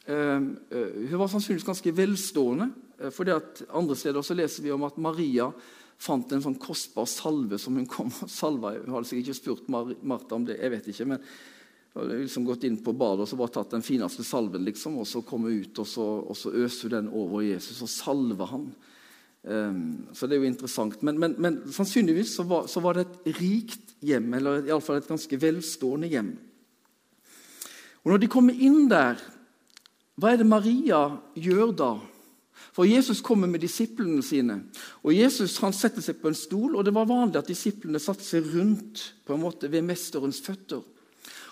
Uh, 0.08 0.40
uh, 0.72 1.08
hun 1.10 1.18
var 1.20 1.28
sannsynligvis 1.28 1.66
ganske 1.68 1.96
velstående. 1.96 2.70
for 2.98 3.10
fordi 3.10 3.30
at 3.30 3.62
Andre 3.70 3.96
steder 3.96 4.22
så 4.22 4.34
leser 4.34 4.62
vi 4.62 4.70
om 4.72 4.82
at 4.82 4.98
Maria 4.98 5.52
fant 5.98 6.32
en 6.32 6.42
sånn 6.42 6.58
kostbar 6.62 7.08
salve 7.10 7.58
som 7.58 7.76
hun 7.78 7.86
kom 7.90 8.10
og 8.22 8.30
salva. 8.30 8.76
Hun 8.78 8.94
hadde 8.94 9.10
sikkert 9.10 9.32
ikke 9.32 9.40
spurt 9.40 9.70
Mar 9.72 9.90
Martha 10.02 10.36
om 10.38 10.44
det, 10.46 10.60
jeg 10.60 10.74
vet 10.76 10.90
ikke, 10.92 11.08
men 11.10 11.22
hun 11.22 12.02
hadde 12.02 12.20
liksom 12.22 12.46
gått 12.46 12.66
inn 12.68 12.78
på 12.84 12.94
badet 12.94 13.24
og 13.24 13.30
så 13.30 13.38
bare 13.40 13.54
tatt 13.56 13.74
den 13.74 13.86
fineste 13.86 14.26
salven, 14.26 14.62
liksom, 14.68 15.00
og 15.02 15.08
så 15.10 15.24
kom 15.26 15.48
hun 15.48 15.58
ut 15.64 15.80
og 15.82 15.88
så, 15.90 16.06
og 16.22 16.38
så 16.38 16.54
øste 16.54 16.86
hun 16.86 16.94
den 16.94 17.10
over 17.18 17.42
Jesus 17.42 17.82
og 17.82 17.90
salva 17.90 18.48
han. 18.52 18.68
Um, 19.48 19.80
så 20.12 20.26
det 20.26 20.36
er 20.36 20.42
jo 20.42 20.50
interessant. 20.50 21.00
Men, 21.06 21.18
men, 21.18 21.34
men 21.40 21.58
sannsynligvis 21.72 22.34
så 22.36 22.44
var, 22.46 22.66
så 22.70 22.82
var, 22.84 22.98
det 22.98 23.06
et 23.06 23.40
rikt 23.40 23.94
hjem, 24.04 24.30
eller 24.38 24.66
iallfall 24.66 25.00
et 25.00 25.08
ganske 25.08 25.40
velstående 25.40 26.10
hjem. 26.10 26.34
Og 28.04 28.12
Når 28.12 28.22
de 28.22 28.30
kommer 28.30 28.54
inn 28.54 28.86
der, 28.90 29.18
hva 30.18 30.32
er 30.32 30.40
det 30.40 30.48
Maria 30.50 31.02
gjør 31.38 31.74
da? 31.78 31.90
For 32.72 32.86
Jesus 32.86 33.20
kommer 33.24 33.48
med 33.50 33.60
disiplene 33.60 34.22
sine. 34.22 34.60
Og 35.02 35.14
Jesus 35.16 35.58
han 35.62 35.74
setter 35.74 36.04
seg 36.04 36.20
på 36.20 36.30
en 36.30 36.38
stol, 36.38 36.76
og 36.76 36.84
det 36.86 36.94
var 36.94 37.08
vanlig 37.10 37.40
at 37.40 37.50
disiplene 37.50 38.00
satte 38.02 38.26
seg 38.26 38.46
rundt 38.54 39.02
på 39.26 39.34
en 39.34 39.42
måte 39.42 39.70
ved 39.72 39.86
mesterens 39.86 40.40
føtter. 40.44 40.82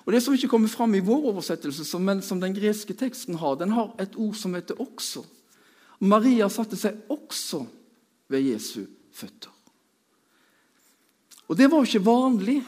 Og 0.07 0.13
Det 0.13 0.23
som 0.23 0.35
ikke 0.35 0.49
kommer 0.49 0.71
fram 0.71 0.95
i 0.95 1.03
vår 1.03 1.33
oversettelse, 1.33 1.99
men 1.99 2.23
som 2.23 2.41
den 2.41 2.55
greske 2.55 2.95
teksten 2.95 3.35
har, 3.43 3.57
den 3.59 3.75
har 3.75 3.91
et 3.99 4.15
ord 4.15 4.35
som 4.35 4.55
heter 4.55 4.75
'også'. 4.75 5.25
Maria 6.01 6.49
satte 6.49 6.77
seg 6.77 6.95
også 7.09 7.67
ved 8.29 8.41
Jesu 8.41 8.87
føtter. 9.13 9.51
Og 11.49 11.57
det 11.57 11.71
var 11.71 11.79
jo 11.79 11.83
ikke 11.83 12.07
vanlig. 12.07 12.63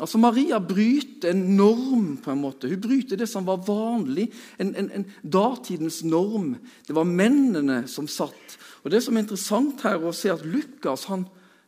Altså 0.00 0.18
Maria 0.18 0.58
bryter 0.64 1.34
en 1.34 1.56
norm. 1.56 2.16
på 2.16 2.30
en 2.32 2.40
måte. 2.40 2.68
Hun 2.68 2.80
bryter 2.80 3.16
det 3.20 3.28
som 3.28 3.44
var 3.44 3.60
vanlig, 3.66 4.30
en, 4.58 4.74
en, 4.74 4.90
en 4.90 5.04
datidens 5.22 6.02
norm. 6.02 6.54
Det 6.86 6.96
var 6.96 7.04
mennene 7.04 7.82
som 7.88 8.08
satt. 8.08 8.56
Og 8.82 8.90
Det 8.90 9.02
som 9.04 9.16
er 9.16 9.26
interessant 9.26 9.84
her 9.84 10.00
å 10.00 10.14
se 10.16 10.32
at 10.32 10.46
Lukas 10.46 11.04
han, 11.12 11.26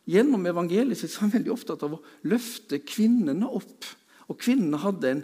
gjennom 0.09 0.43
evangeliet 0.49 0.99
sitt 0.99 1.13
er 1.15 1.31
veldig 1.31 1.53
opptatt 1.53 1.85
av 1.85 1.93
å 1.95 2.01
løfte 2.27 2.81
kvinnene 2.83 3.47
opp. 3.47 3.85
Og 4.27 4.39
kvinnene 4.41 4.81
hadde 4.81 5.11
en 5.13 5.23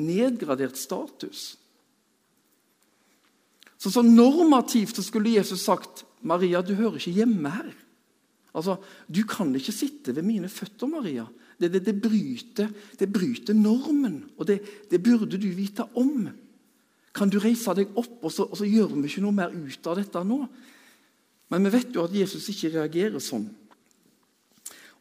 nedgradert 0.00 0.78
status. 0.78 1.56
Så, 3.76 3.90
så 3.90 4.00
normativt 4.00 4.96
så 4.96 5.04
skulle 5.04 5.34
Jesus 5.34 5.66
sagt 5.66 6.06
Maria, 6.24 6.62
du 6.64 6.72
hører 6.78 6.96
ikke 6.96 7.18
hjemme 7.18 7.50
her. 7.52 7.72
Altså, 8.54 8.78
Du 9.10 9.24
kan 9.28 9.50
ikke 9.54 9.74
sitte 9.74 10.14
ved 10.14 10.24
mine 10.24 10.48
føtter, 10.48 10.88
Maria. 10.88 11.26
Det, 11.58 11.70
det, 11.70 11.84
det, 11.86 11.94
bryter, 12.02 12.70
det 12.98 13.08
bryter, 13.12 13.54
normen, 13.54 14.24
og 14.36 14.48
det, 14.48 14.58
burde 15.02 15.38
du 15.38 15.48
vite 15.54 15.86
om. 15.94 16.28
Kan 17.14 17.30
du 17.30 17.38
reise 17.38 17.74
deg 17.78 17.92
opp, 17.94 18.16
og 18.24 18.32
så, 18.32 18.48
og 18.48 18.58
så 18.58 18.66
gjør 18.66 18.96
vi 18.96 19.06
ikke 19.06 19.22
noe 19.22 19.36
mer 19.36 19.54
ut 19.54 19.90
av 19.90 20.00
dette 20.00 20.24
nå? 20.26 20.40
Men 21.52 21.68
vi 21.68 21.74
vet 21.76 21.94
jo 21.94 22.06
at 22.08 22.16
Jesus 22.16 22.48
ikke 22.50 22.72
reagerer 22.74 23.22
sånn. 23.22 23.46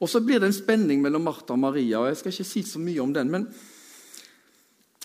Og 0.03 0.09
Så 0.09 0.19
blir 0.19 0.41
det 0.41 0.49
en 0.49 0.55
spenning 0.55 1.01
mellom 1.01 1.23
Martha 1.23 1.55
og 1.55 1.61
Maria. 1.61 2.01
og 2.01 2.09
Jeg 2.11 2.19
skal 2.19 2.33
ikke 2.33 2.49
si 2.49 2.63
så 2.67 2.79
mye 2.79 3.01
om 3.01 3.13
den, 3.15 3.31
men 3.31 3.47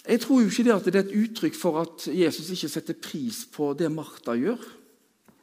jeg 0.08 0.20
tror 0.24 0.40
jo 0.40 0.48
ikke 0.48 0.64
det 0.64 0.72
at 0.74 0.86
det 0.88 0.94
er 0.96 1.04
et 1.04 1.16
uttrykk 1.20 1.56
for 1.56 1.80
at 1.82 2.06
Jesus 2.08 2.48
ikke 2.50 2.70
setter 2.72 2.96
pris 2.96 3.42
på 3.52 3.74
det 3.76 3.90
Martha 3.92 4.34
gjør. 4.34 4.62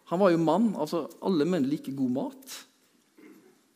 Han 0.09 0.19
var 0.19 0.31
jo 0.33 0.41
mann. 0.41 0.71
altså 0.75 1.05
Alle 1.21 1.45
menn 1.45 1.67
liker 1.69 1.93
god 1.95 2.11
mat. 2.17 2.55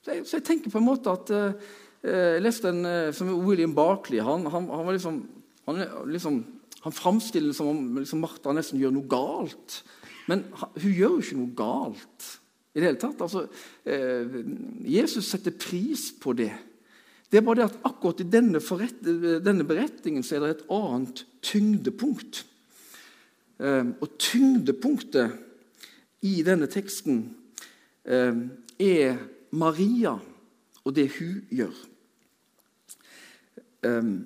Så 0.02 0.16
jeg, 0.16 0.26
så 0.26 0.38
jeg 0.38 0.48
tenker 0.48 0.74
på 0.74 0.82
en 0.82 0.88
måte 0.88 1.14
at 1.14 1.30
uh, 1.30 1.70
Jeg 2.00 2.44
leste 2.44 2.72
en 2.72 2.86
uh, 2.88 3.12
som 3.16 3.32
William 3.44 3.74
Barkley. 3.76 4.22
Han, 4.24 4.46
han, 4.48 4.70
han 4.72 4.92
liksom, 4.96 5.20
han, 5.68 5.82
liksom, 6.08 6.38
han 6.86 6.96
framstiller 6.96 7.52
det 7.52 7.58
som 7.58 7.72
om 7.74 8.00
liksom, 8.00 8.22
Martha 8.24 8.54
nesten 8.56 8.80
gjør 8.80 8.94
noe 8.96 9.10
galt. 9.12 9.82
Men 10.32 10.46
hun 10.54 10.94
gjør 10.94 11.18
jo 11.18 11.24
ikke 11.24 11.40
noe 11.42 11.58
galt 11.58 12.30
i 12.72 12.80
det 12.80 12.88
hele 12.88 13.02
tatt. 13.02 13.20
Altså, 13.26 13.48
eh, 13.84 14.40
Jesus 14.88 15.28
setter 15.28 15.58
pris 15.60 16.10
på 16.22 16.36
det. 16.38 16.54
Det 17.30 17.40
er 17.40 17.46
bare 17.46 17.62
det 17.62 17.68
at 17.68 17.82
akkurat 17.90 18.22
i 18.24 18.30
denne, 18.30 18.62
denne 19.44 19.66
beretningen 19.68 20.24
så 20.26 20.38
er 20.38 20.46
det 20.46 20.52
et 20.54 20.70
annet 20.74 21.26
tyngdepunkt. 21.46 22.46
Og 23.60 24.08
tyngdepunktet 24.18 25.36
i 26.26 26.40
denne 26.48 26.70
teksten 26.72 27.20
er 28.06 29.20
Maria 29.52 30.16
og 30.84 30.96
det 30.96 31.10
hun 31.20 31.42
gjør. 31.54 31.76
Um, 33.86 34.26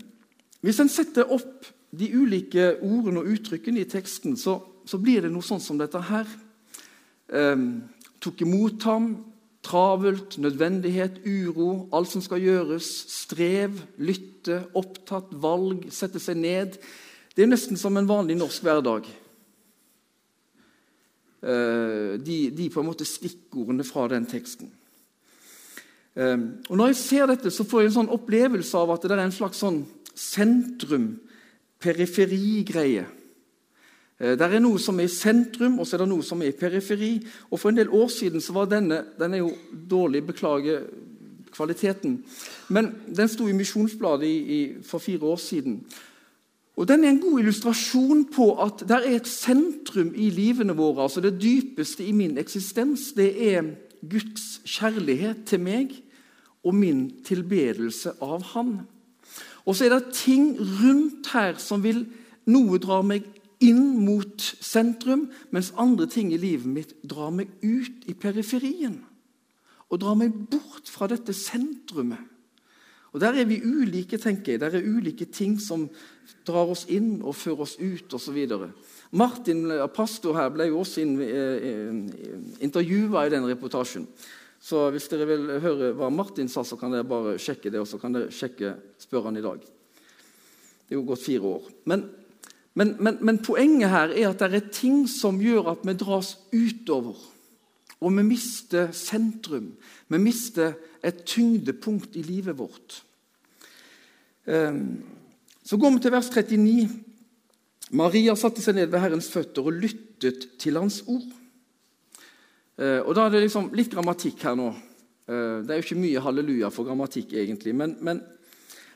hvis 0.64 0.80
en 0.82 0.90
setter 0.90 1.30
opp 1.34 1.68
de 1.94 2.10
ulike 2.16 2.74
ordene 2.82 3.22
og 3.22 3.30
uttrykkene 3.36 3.84
i 3.84 3.90
teksten, 3.90 4.38
så, 4.40 4.58
så 4.86 4.98
blir 5.02 5.26
det 5.26 5.34
noe 5.34 5.46
sånn 5.46 5.62
som 5.62 5.78
dette 5.78 6.02
her. 6.10 6.30
Um, 7.30 7.84
tok 8.24 8.42
imot 8.46 8.86
ham, 8.88 9.12
travelt, 9.64 10.38
nødvendighet, 10.42 11.22
uro, 11.26 11.88
alt 11.96 12.12
som 12.12 12.24
skal 12.24 12.42
gjøres, 12.44 12.90
strev, 13.14 13.78
lytte, 14.02 14.64
opptatt, 14.76 15.32
valg, 15.44 15.88
sette 15.94 16.22
seg 16.24 16.40
ned. 16.42 16.80
Det 17.34 17.46
er 17.46 17.52
nesten 17.52 17.80
som 17.80 17.96
en 17.98 18.10
vanlig 18.10 18.38
norsk 18.40 18.66
hverdag. 18.66 19.10
Uh, 21.44 22.16
de, 22.24 22.48
de 22.56 22.70
på 22.72 22.82
en 22.82 22.90
måte 22.90 23.08
stikkordene 23.08 23.86
fra 23.88 24.08
den 24.12 24.28
teksten. 24.30 24.72
Ehm, 26.16 26.52
og 26.70 26.78
Når 26.78 26.88
jeg 26.88 26.96
ser 26.96 27.26
dette, 27.26 27.52
så 27.52 27.64
får 27.64 27.82
jeg 27.82 27.88
en 27.88 27.94
sånn 27.98 28.10
opplevelse 28.14 28.78
av 28.78 28.92
at 28.94 29.02
det 29.02 29.12
er 29.12 29.20
en 29.26 29.32
slags 29.32 29.58
sånn 29.64 29.86
sentrum-periferi-greie. 30.14 33.06
Eh, 34.20 34.38
det 34.38 34.42
er 34.42 34.60
noe 34.62 34.80
som 34.80 35.00
er 35.00 35.04
i 35.10 35.12
sentrum, 35.12 35.80
og 35.80 35.88
så 35.88 35.96
er 35.96 36.00
det 36.04 36.14
noe 36.14 36.24
som 36.24 36.42
er 36.42 36.48
i 36.52 36.58
periferi. 36.58 37.28
Og 37.52 37.60
For 37.60 37.70
en 37.70 37.78
del 37.82 37.90
år 37.90 38.08
siden 38.10 38.42
så 38.42 38.54
var 38.54 38.66
denne 38.66 39.06
Den 39.20 39.34
er 39.34 39.38
jo 39.38 39.52
dårlig, 39.72 40.28
beklager 40.28 40.82
kvaliteten. 41.52 42.24
Men 42.70 42.96
den 43.08 43.28
sto 43.28 43.48
i 43.48 43.54
Misjonsbladet 43.54 44.28
i, 44.28 44.38
i, 44.38 44.76
for 44.84 45.00
fire 45.00 45.24
år 45.24 45.38
siden. 45.38 45.86
Og 46.76 46.88
Den 46.88 47.04
er 47.04 47.10
en 47.10 47.22
god 47.22 47.40
illustrasjon 47.40 48.26
på 48.34 48.62
at 48.62 48.80
det 48.88 48.92
er 48.92 49.16
et 49.16 49.28
sentrum 49.28 50.14
i 50.16 50.30
livene 50.30 50.74
våre. 50.74 51.04
altså 51.04 51.22
Det 51.22 51.42
dypeste 51.42 52.06
i 52.06 52.12
min 52.12 52.38
eksistens 52.38 53.14
det 53.14 53.54
er 53.54 53.64
Guds 54.10 54.62
kjærlighet 54.66 55.46
til 55.46 55.60
meg 55.60 56.03
og 56.64 56.76
min 56.76 57.06
tilbedelse 57.26 58.16
av 58.24 58.44
Han. 58.54 58.82
Og 59.66 59.76
så 59.76 59.86
er 59.86 59.96
det 59.96 60.16
ting 60.16 60.54
rundt 60.60 61.32
her 61.34 61.60
som 61.62 61.84
vil 61.84 62.06
Noe 62.44 62.76
drar 62.84 63.06
meg 63.08 63.24
inn 63.64 64.04
mot 64.04 64.42
sentrum, 64.60 65.30
mens 65.56 65.72
andre 65.80 66.10
ting 66.12 66.34
i 66.34 66.40
livet 66.42 66.68
mitt 66.68 66.92
drar 67.08 67.32
meg 67.32 67.48
ut 67.64 68.04
i 68.12 68.16
periferien. 68.20 68.98
Og 69.88 70.02
drar 70.02 70.18
meg 70.20 70.36
bort 70.52 70.92
fra 70.92 71.08
dette 71.08 71.32
sentrumet. 71.32 72.20
Og 73.14 73.22
Der 73.22 73.34
er 73.38 73.46
vi 73.46 73.62
ulike, 73.62 74.18
tenker 74.18 74.52
jeg. 74.52 74.60
Der 74.60 74.74
er 74.74 74.82
ulike 74.82 75.26
ting 75.26 75.62
som 75.62 75.90
drar 76.48 76.66
oss 76.74 76.86
inn 76.90 77.22
og 77.22 77.36
fører 77.36 77.62
oss 77.62 77.78
ut 77.78 78.14
osv. 78.14 78.48
Martin, 79.12 79.70
pastor 79.94 80.34
her, 80.34 80.50
ble 80.50 80.66
jo 80.72 80.80
også 80.82 81.02
intervjua 82.60 83.28
i 83.28 83.30
den 83.30 83.46
reportasjen. 83.46 84.08
Så 84.64 84.86
hvis 84.96 85.10
dere 85.12 85.28
vil 85.28 85.50
høre 85.60 85.92
hva 85.98 86.08
Martin 86.14 86.48
sa, 86.48 86.64
så 86.64 86.78
kan 86.80 86.94
dere 86.94 87.08
bare 87.08 87.36
sjekke 87.42 87.68
det. 87.68 87.82
Og 87.82 87.90
så 87.90 88.00
kan 88.00 88.16
dere 88.16 88.32
sjekke 88.32 88.78
spørre 89.02 89.28
han 89.28 89.40
i 89.42 89.44
dag. 89.44 89.60
Det 89.60 90.96
er 90.96 91.00
jo 91.02 91.08
gått 91.10 91.26
fire 91.26 91.50
år. 91.58 91.68
Men, 91.92 92.06
men, 92.80 92.96
men, 93.04 93.20
men, 93.20 93.42
poenget 93.44 93.92
her 93.92 94.14
er 94.16 94.30
at 94.30 94.40
det 94.40 94.62
er 94.62 94.72
ting 94.72 95.04
som 95.12 95.42
gjør 95.44 95.74
at 95.74 95.84
vi 95.84 95.98
dras 96.00 96.38
utover. 96.56 97.20
Og 98.00 98.16
vi 98.16 98.24
mister 98.28 98.92
sentrum. 98.96 99.74
Vi 100.08 100.22
mister 100.22 100.78
et 101.04 101.26
tyngdepunkt 101.28 102.16
i 102.20 102.24
livet 102.24 102.56
vårt. 102.56 103.02
Ehm, 104.48 105.04
så 105.64 105.80
går 105.80 105.96
vi 105.96 106.04
til 106.04 106.16
vers 106.16 106.32
39. 106.32 106.88
Maria 107.92 108.36
satte 108.40 108.64
seg 108.64 108.80
ned 108.80 108.92
ved 108.92 109.04
Herrens 109.04 109.32
føtter 109.32 109.68
og 109.68 109.76
lyttet 109.84 110.54
til 110.60 110.80
hans 110.80 111.04
ord. 111.04 111.28
Eh, 112.84 113.00
og 113.06 113.16
Da 113.16 113.28
er 113.28 113.36
det 113.36 113.46
liksom 113.46 113.70
litt 113.78 113.92
grammatikk 113.94 114.44
her 114.44 114.58
nå. 114.60 114.72
Eh, 115.28 115.62
det 115.64 115.72
er 115.72 115.80
jo 115.80 115.86
ikke 115.86 116.02
mye 116.02 116.24
halleluja 116.24 116.72
for 116.74 116.88
grammatikk, 116.88 117.36
egentlig. 117.40 117.76
Men, 117.76 117.96
men, 118.02 118.24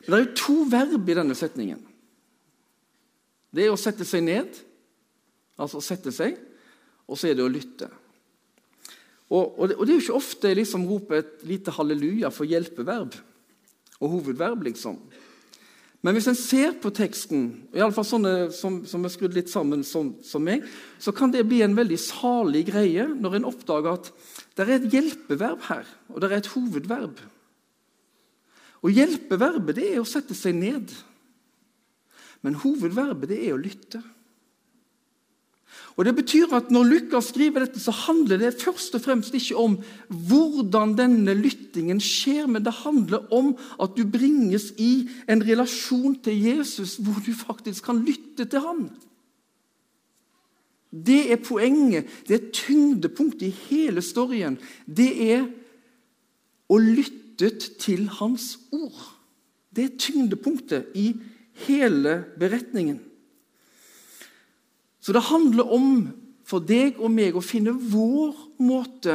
men 0.04 0.08
det 0.08 0.18
er 0.18 0.26
jo 0.26 0.40
to 0.42 0.56
verb 0.68 1.08
i 1.08 1.16
denne 1.16 1.36
setningen. 1.38 1.80
Det 3.54 3.64
er 3.64 3.72
å 3.72 3.80
sette 3.80 4.04
seg 4.04 4.26
ned, 4.26 4.58
altså 5.56 5.80
å 5.80 5.84
sette 5.84 6.12
seg, 6.12 6.36
og 7.08 7.16
så 7.16 7.30
er 7.30 7.38
det 7.38 7.46
å 7.46 7.52
lytte. 7.52 7.88
Og, 9.28 9.56
og, 9.58 9.64
det, 9.68 9.76
og 9.76 9.86
det, 9.86 9.92
er 9.92 9.96
jo 9.96 10.04
ikke 10.04 10.20
ofte 10.20 10.50
jeg 10.50 10.60
liksom 10.60 10.84
roper 10.88 11.22
et 11.22 11.46
lite 11.48 11.72
halleluja 11.76 12.30
for 12.32 12.48
hjelpeverb 12.48 13.16
og 13.98 14.12
hovedverb, 14.12 14.68
liksom. 14.68 15.00
Men 16.06 16.14
hvis 16.14 16.28
en 16.30 16.36
ser 16.38 16.76
på 16.78 16.92
teksten, 16.94 17.48
i 17.74 17.80
alle 17.82 17.94
fall 17.94 18.06
sånne 18.06 18.34
som, 18.54 18.84
som 18.86 19.02
er 19.02 19.10
skrudd 19.10 19.34
litt 19.34 19.50
sammen 19.50 19.82
som, 19.86 20.12
som, 20.22 20.44
meg, 20.46 20.62
så 21.02 21.10
kan 21.14 21.32
det 21.34 21.42
bli 21.48 21.58
en 21.64 21.74
veldig 21.74 21.98
salig 21.98 22.68
greie 22.68 23.08
når 23.18 23.40
en 23.40 23.48
oppdager 23.50 23.96
at 23.96 24.12
det 24.54 24.64
er 24.64 24.76
et 24.76 24.86
hjelpeverb 24.94 25.66
her, 25.66 25.90
og 26.12 26.22
det 26.22 26.30
er 26.30 26.36
et 26.38 26.52
hovedverb. 26.54 27.18
Og 28.86 28.94
Hjelpeverbet 28.94 29.74
det 29.80 29.88
er 29.90 29.98
å 30.02 30.06
sette 30.06 30.36
seg 30.38 30.54
ned, 30.54 30.92
men 32.46 32.60
hovedverbet 32.62 33.32
det 33.32 33.40
er 33.48 33.56
å 33.56 33.60
lytte. 33.60 33.98
Og 35.98 36.06
det 36.06 36.14
betyr 36.14 36.52
at 36.54 36.70
Når 36.70 36.86
Lukas 36.86 37.30
skriver 37.32 37.64
dette, 37.64 37.80
så 37.82 37.90
handler 37.90 38.38
det 38.38 38.60
først 38.62 38.94
og 38.94 39.02
fremst 39.02 39.34
ikke 39.34 39.56
om 39.58 39.76
hvordan 40.08 40.94
denne 40.98 41.34
lyttingen 41.34 42.00
skjer, 42.00 42.46
men 42.46 42.64
det 42.64 42.76
handler 42.84 43.26
om 43.34 43.54
at 43.82 43.96
du 43.96 44.04
bringes 44.06 44.70
i 44.78 45.08
en 45.28 45.42
relasjon 45.42 46.16
til 46.22 46.38
Jesus 46.38 46.96
hvor 47.02 47.18
du 47.26 47.32
faktisk 47.34 47.90
kan 47.90 48.04
lytte 48.06 48.46
til 48.46 48.62
ham. 48.62 48.88
Det 50.88 51.32
er 51.32 51.42
poenget, 51.44 52.06
det 52.28 52.34
er 52.34 52.52
tyngdepunktet 52.54 53.50
i 53.50 53.56
hele 53.68 54.02
storyen. 54.02 54.56
Det 54.86 55.10
er 55.32 55.44
å 56.68 56.78
lytte 56.80 57.50
til 57.80 58.06
hans 58.20 58.54
ord. 58.72 59.02
Det 59.74 59.84
er 59.84 59.98
tyngdepunktet 60.00 60.96
i 60.96 61.10
hele 61.66 62.22
beretningen. 62.40 63.02
Så 65.08 65.14
det 65.16 65.24
handler 65.24 65.70
om 65.72 65.92
for 66.44 66.60
deg 66.60 66.98
og 67.00 67.08
meg 67.08 67.32
å 67.32 67.40
finne 67.40 67.72
vår 67.72 68.34
måte 68.60 69.14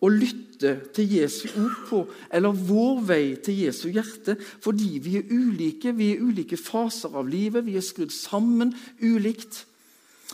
å 0.00 0.08
lytte 0.08 0.70
til 0.96 1.10
Jesu 1.18 1.50
ord 1.60 1.74
på, 1.90 1.98
eller 2.32 2.56
vår 2.56 3.02
vei 3.04 3.26
til 3.44 3.58
Jesu 3.66 3.90
hjerte, 3.92 4.38
fordi 4.64 5.02
vi 5.04 5.18
er 5.20 5.28
ulike. 5.28 5.92
Vi 5.92 6.14
er 6.14 6.22
ulike 6.24 6.56
faser 6.56 7.12
av 7.12 7.28
livet, 7.28 7.66
vi 7.66 7.76
er 7.76 7.84
skrudd 7.84 8.14
sammen 8.16 8.72
ulikt. 9.04 9.66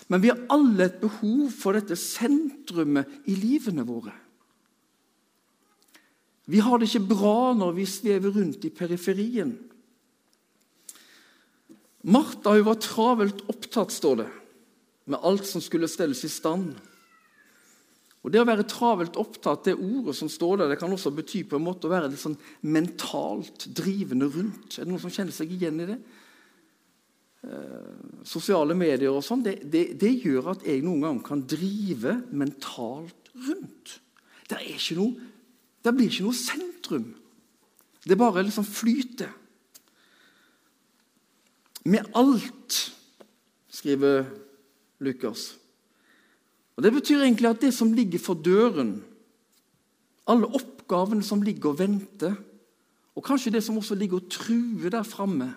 Men 0.07 0.23
vi 0.23 0.31
har 0.31 0.45
alle 0.55 0.87
et 0.87 1.03
behov 1.03 1.51
for 1.59 1.75
dette 1.75 1.99
sentrumet 1.99 3.11
i 3.27 3.35
livene 3.35 3.83
våre. 3.89 4.15
Vi 6.47 6.63
har 6.63 6.79
det 6.79 6.87
ikke 6.87 7.17
bra 7.17 7.51
når 7.59 7.81
vi 7.83 7.91
svever 7.99 8.39
rundt 8.39 8.63
i 8.63 8.71
periferien. 8.79 9.57
Martha 12.07 12.55
hun 12.55 12.71
var 12.71 12.79
travelt 12.79 13.43
opptatt, 13.51 13.91
står 13.91 14.23
det, 14.23 14.31
med 15.11 15.21
alt 15.27 15.47
som 15.49 15.63
skulle 15.65 15.91
stelles 15.91 16.23
i 16.25 16.31
stand. 16.33 16.73
Og 18.21 18.33
Det 18.33 18.41
å 18.43 18.49
være 18.49 18.69
travelt 18.69 19.17
opptatt, 19.17 19.65
det 19.65 19.79
ordet 19.79 20.15
som 20.17 20.29
står 20.29 20.61
der, 20.61 20.73
det 20.73 20.81
kan 20.81 20.93
også 20.93 21.13
bety 21.17 21.43
på 21.49 21.57
en 21.57 21.65
måte 21.65 21.89
å 21.89 21.93
være 21.93 22.11
litt 22.13 22.21
sånn 22.21 22.37
mentalt 22.69 23.65
drivende 23.77 24.29
rundt. 24.29 24.77
Er 24.77 24.85
det 24.85 24.93
noen 24.93 25.01
som 25.01 25.13
kjenner 25.15 25.33
seg 25.33 25.55
igjen 25.57 25.81
i 25.81 25.89
det? 25.89 25.97
Eh, 27.41 27.93
sosiale 28.29 28.77
medier 28.77 29.15
og 29.15 29.25
sånn, 29.25 29.41
det, 29.47 29.63
det, 29.65 29.87
det, 30.01 30.13
gjør 30.21 30.53
at 30.53 30.67
jeg 30.69 30.83
noen 30.85 31.07
ganger 31.07 31.25
kan 31.25 31.47
drive 31.49 32.19
mentalt 32.37 33.33
rundt. 33.47 33.97
Det, 34.51 34.59
noe, 34.99 35.31
det 35.81 35.95
blir 35.97 36.13
ikke 36.13 36.27
noe 36.27 36.37
sentrum. 36.37 37.09
Det 38.05 38.19
bare 38.21 38.45
liksom 38.45 38.69
flyter. 38.69 39.33
Med 41.89 42.13
alt, 42.21 42.83
skriver 43.73 44.29
Lukas. 45.01 45.57
Og 46.77 46.85
Det 46.85 46.93
betyr 46.93 47.25
egentlig 47.25 47.49
at 47.51 47.61
det 47.61 47.75
som 47.75 47.93
ligger 47.93 48.19
for 48.19 48.35
døren, 48.35 49.03
alle 50.29 50.47
oppgavene 50.47 51.25
som 51.25 51.43
ligger 51.43 51.73
og 51.73 51.79
venter, 51.81 52.37
og 53.17 53.25
kanskje 53.25 53.53
det 53.53 53.65
som 53.65 53.77
også 53.77 53.99
ligger 53.99 54.21
og 54.21 54.31
truer 54.31 54.93
der 54.93 55.05
framme. 55.05 55.51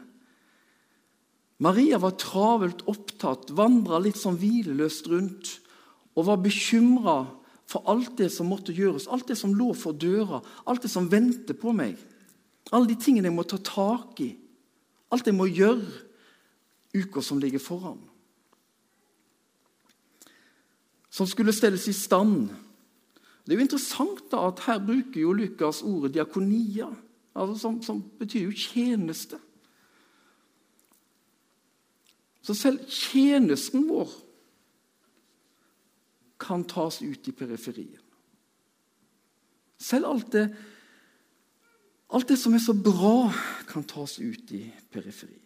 Maria 1.63 1.99
var 2.01 2.17
travelt 2.19 2.81
opptatt, 2.91 3.53
vandra 3.55 4.01
litt 4.03 4.17
sånn 4.19 4.39
hvileløst 4.41 5.07
rundt 5.07 5.51
og 6.17 6.27
var 6.27 6.41
bekymra 6.43 7.17
for 7.69 7.87
alt 7.87 8.17
det 8.19 8.27
som 8.33 8.49
måtte 8.51 8.75
gjøres, 8.75 9.07
alt 9.07 9.29
det 9.29 9.37
som 9.39 9.53
lå 9.55 9.71
for 9.77 9.95
døra, 9.95 10.41
alt 10.67 10.83
det 10.83 10.91
som 10.91 11.07
venter 11.07 11.55
på 11.55 11.71
meg. 11.71 11.95
Alle 12.73 12.89
de 12.89 12.97
tingene 12.99 13.29
jeg 13.29 13.37
må 13.37 13.45
ta 13.47 13.61
tak 13.63 14.19
i, 14.25 14.33
alt 15.13 15.29
jeg 15.29 15.37
må 15.37 15.47
gjøre 15.47 15.87
uka 16.93 17.23
som 17.23 17.39
ligger 17.39 17.63
foran 17.63 18.01
som 21.13 21.29
skulle 21.29 21.53
stelles 21.53 21.87
i 21.87 21.93
stand. 21.93 22.49
Det 23.45 23.53
er 23.53 23.59
jo 23.59 23.65
interessant 23.67 24.23
da 24.31 24.47
at 24.47 24.63
Her 24.65 24.79
bruker 24.81 25.21
jo 25.21 25.33
Lukas 25.37 25.83
ordet 25.85 26.15
diakonia, 26.15 26.89
altså 27.35 27.59
som, 27.59 27.81
som 27.85 28.01
betyr 28.19 28.47
jo 28.47 28.55
tjeneste. 28.57 29.37
Så 32.43 32.55
selv 32.57 32.81
tjenesten 32.89 33.85
vår 33.87 34.09
kan 36.43 36.65
tas 36.67 37.01
ut 37.01 37.27
i 37.29 37.31
periferien. 37.31 38.01
Selv 39.79 40.09
alt 40.09 40.31
det, 40.33 40.47
alt 42.09 42.27
det 42.27 42.39
som 42.39 42.55
er 42.55 42.63
så 42.63 42.73
bra, 42.73 43.29
kan 43.69 43.85
tas 43.87 44.17
ut 44.19 44.51
i 44.51 44.65
periferien. 44.91 45.39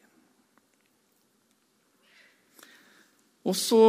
Og 3.43 3.55
så 3.55 3.83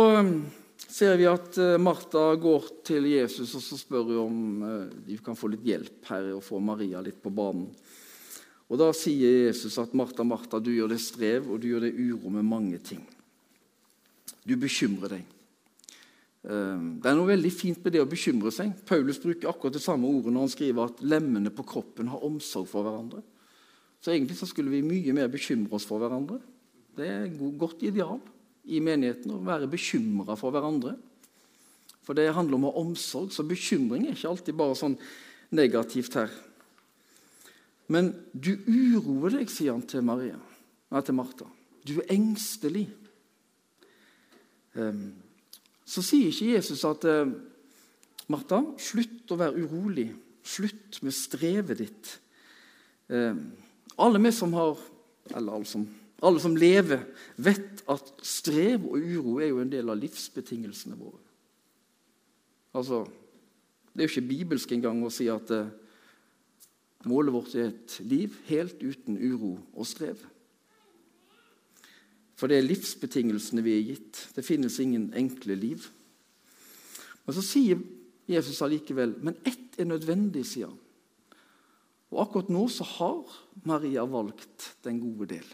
ser 0.87 1.17
vi 1.19 1.27
at 1.29 1.59
eh, 1.61 1.77
Martha 1.81 2.31
går 2.39 2.69
til 2.87 3.09
Jesus 3.11 3.55
og 3.59 3.65
så 3.65 3.79
spør 3.79 4.09
hun 4.09 4.19
om 4.23 4.67
eh, 4.67 4.99
de 5.09 5.19
kan 5.25 5.39
få 5.39 5.51
litt 5.53 5.67
hjelp 5.67 6.11
her 6.11 6.33
og 6.37 6.45
få 6.47 6.61
Maria 6.63 7.03
litt 7.05 7.21
på 7.23 7.33
banen. 7.35 7.69
Og 8.69 8.77
Da 8.77 8.91
sier 8.93 9.49
Jesus 9.49 9.79
at 9.81 9.95
Martha, 9.97 10.27
Martha, 10.29 10.61
du 10.61 10.71
gjør 10.75 10.93
det 10.93 11.01
strev 11.01 11.49
og 11.49 11.63
du 11.63 11.71
gjør 11.71 11.87
det 11.87 11.97
uro 11.97 12.33
med 12.35 12.47
mange 12.47 12.81
ting. 12.85 13.01
Du 14.45 14.55
bekymrer 14.61 15.17
deg. 15.17 15.25
Eh, 16.49 16.85
det 17.03 17.11
er 17.11 17.19
noe 17.19 17.33
veldig 17.33 17.53
fint 17.53 17.83
med 17.85 17.97
det 17.97 18.05
å 18.05 18.09
bekymre 18.11 18.53
seg. 18.55 18.77
Paulus 18.89 19.21
bruker 19.23 19.51
akkurat 19.51 19.77
det 19.77 19.85
samme 19.85 20.09
ordet 20.09 20.33
når 20.33 20.47
han 20.47 20.55
skriver 20.55 20.93
at 20.93 21.05
lemmene 21.05 21.53
på 21.55 21.67
kroppen 21.69 22.13
har 22.13 22.25
omsorg 22.29 22.69
for 22.71 22.87
hverandre. 22.87 23.25
Så 23.99 24.13
egentlig 24.15 24.39
så 24.39 24.47
skulle 24.47 24.71
vi 24.71 24.85
mye 24.87 25.15
mer 25.17 25.31
bekymre 25.33 25.75
oss 25.75 25.89
for 25.89 25.99
hverandre. 25.99 26.39
Det 26.99 27.07
er 27.07 27.25
et 27.27 27.39
godt 27.59 27.83
ideal 27.87 28.21
i 28.69 28.81
menigheten 28.85 29.33
og 29.35 29.47
være 29.47 29.71
bekymra 29.71 30.37
for 30.39 30.55
hverandre. 30.55 30.95
For 32.05 32.17
det 32.17 32.31
handler 32.33 32.57
om 32.57 32.69
å 32.69 32.73
ha 32.73 32.83
omsorg, 32.85 33.33
så 33.33 33.45
bekymring 33.45 34.07
er 34.07 34.17
ikke 34.17 34.31
alltid 34.31 34.57
bare 34.57 34.77
sånn 34.79 34.97
negativt 35.57 36.17
her. 36.17 36.33
Men 37.89 38.13
du 38.33 38.55
uroer 38.69 39.39
deg, 39.39 39.51
sier 39.53 39.75
han 39.75 39.85
til, 39.89 40.05
Maria, 40.05 40.39
nei, 40.93 41.03
til 41.05 41.17
Martha. 41.17 41.49
Du 41.89 41.99
er 42.03 42.13
engstelig. 42.13 42.87
Ehm, 44.77 45.07
så 45.89 46.05
sier 46.05 46.29
ikke 46.29 46.53
Jesus 46.53 46.85
at 46.89 47.07
eh, 47.09 47.31
Martha, 48.29 48.61
slutt 48.81 49.33
å 49.33 49.41
være 49.41 49.65
urolig. 49.65 50.11
Slutt 50.49 51.01
med 51.05 51.17
strevet 51.17 51.81
ditt. 51.81 52.13
Ehm, 53.13 53.41
alle 53.99 54.21
vi 54.23 54.33
som 54.37 54.53
har 54.57 54.77
Eller 55.29 55.53
alle 55.53 55.69
som 55.69 55.83
alle 56.23 56.41
som 56.43 56.57
lever, 56.59 57.05
vet 57.37 57.83
at 57.89 58.13
strev 58.27 58.87
og 58.89 58.99
uro 58.99 59.39
er 59.39 59.53
jo 59.53 59.61
en 59.63 59.71
del 59.71 59.91
av 59.91 60.01
livsbetingelsene 60.01 60.99
våre. 60.99 61.21
Altså, 62.75 63.07
Det 63.93 64.05
er 64.05 64.07
jo 64.07 64.13
ikke 64.13 64.31
bibelsk 64.31 64.73
engang 64.73 65.01
å 65.03 65.11
si 65.11 65.25
at 65.33 65.51
uh, 65.51 65.71
målet 67.11 67.35
vårt 67.35 67.55
er 67.59 67.73
et 67.73 67.97
liv 68.07 68.37
helt 68.47 68.79
uten 68.79 69.17
uro 69.19 69.57
og 69.75 69.89
strev. 69.89 70.21
For 72.39 72.47
det 72.47 72.61
er 72.61 72.69
livsbetingelsene 72.69 73.65
vi 73.67 73.75
er 73.75 73.87
gitt. 73.89 74.21
Det 74.37 74.47
finnes 74.47 74.79
ingen 74.79 75.09
enkle 75.19 75.57
liv. 75.59 75.89
Men 77.27 77.35
så 77.35 77.43
sier 77.43 77.81
Jesus 78.31 78.61
allikevel 78.63 79.17
men 79.27 79.41
ett 79.49 79.81
er 79.81 79.89
nødvendig, 79.89 80.45
sier 80.47 80.71
han. 80.71 80.79
Og 82.15 82.23
akkurat 82.23 82.53
nå 82.53 82.69
så 82.73 82.87
har 82.87 83.35
Maria 83.69 84.05
valgt 84.09 84.77
den 84.87 85.01
gode 85.03 85.33
del. 85.35 85.49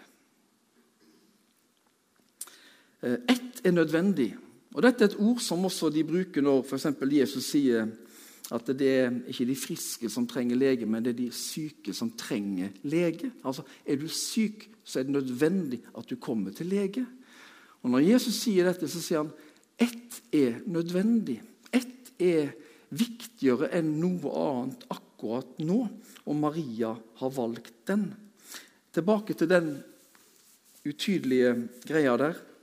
Eh, 3.04 3.18
ett 3.28 3.60
er 3.64 3.70
nødvendig. 3.76 4.32
Og 4.74 4.82
Dette 4.82 5.04
er 5.04 5.12
et 5.12 5.20
ord 5.20 5.40
som 5.44 5.64
også 5.68 5.90
de 5.92 6.04
bruker 6.04 6.42
når 6.42 6.64
for 6.66 7.12
Jesus 7.12 7.44
sier 7.44 7.86
at 8.52 8.66
det 8.76 8.88
er 8.88 9.12
ikke 9.28 9.46
de 9.48 9.56
friske 9.56 10.08
som 10.12 10.26
trenger 10.28 10.56
lege, 10.56 10.86
men 10.86 11.04
det 11.04 11.14
er 11.14 11.20
de 11.22 11.30
syke 11.32 11.94
som 11.96 12.10
trenger 12.10 12.68
lege. 12.82 13.30
Altså, 13.44 13.62
Er 13.86 13.96
du 13.96 14.08
syk, 14.08 14.68
så 14.84 15.00
er 15.00 15.02
det 15.04 15.12
nødvendig 15.12 15.80
at 15.96 16.10
du 16.10 16.16
kommer 16.16 16.50
til 16.50 16.66
lege. 16.66 17.06
Og 17.82 17.90
Når 17.90 17.98
Jesus 17.98 18.34
sier 18.34 18.64
dette, 18.64 18.88
så 18.88 19.00
sier 19.00 19.22
han 19.22 19.32
ett 19.78 20.22
er 20.32 20.60
nødvendig. 20.66 21.40
Ett 21.72 22.12
er 22.18 22.52
viktigere 22.90 23.70
enn 23.72 24.00
noe 24.00 24.32
annet 24.32 24.84
akkurat 24.90 25.58
nå, 25.58 25.88
og 26.26 26.36
Maria 26.36 26.94
har 27.16 27.30
valgt 27.30 27.86
den. 27.86 28.14
Tilbake 28.92 29.34
til 29.34 29.48
den 29.48 29.82
utydelige 30.84 31.68
greia 31.86 32.16
der. 32.16 32.53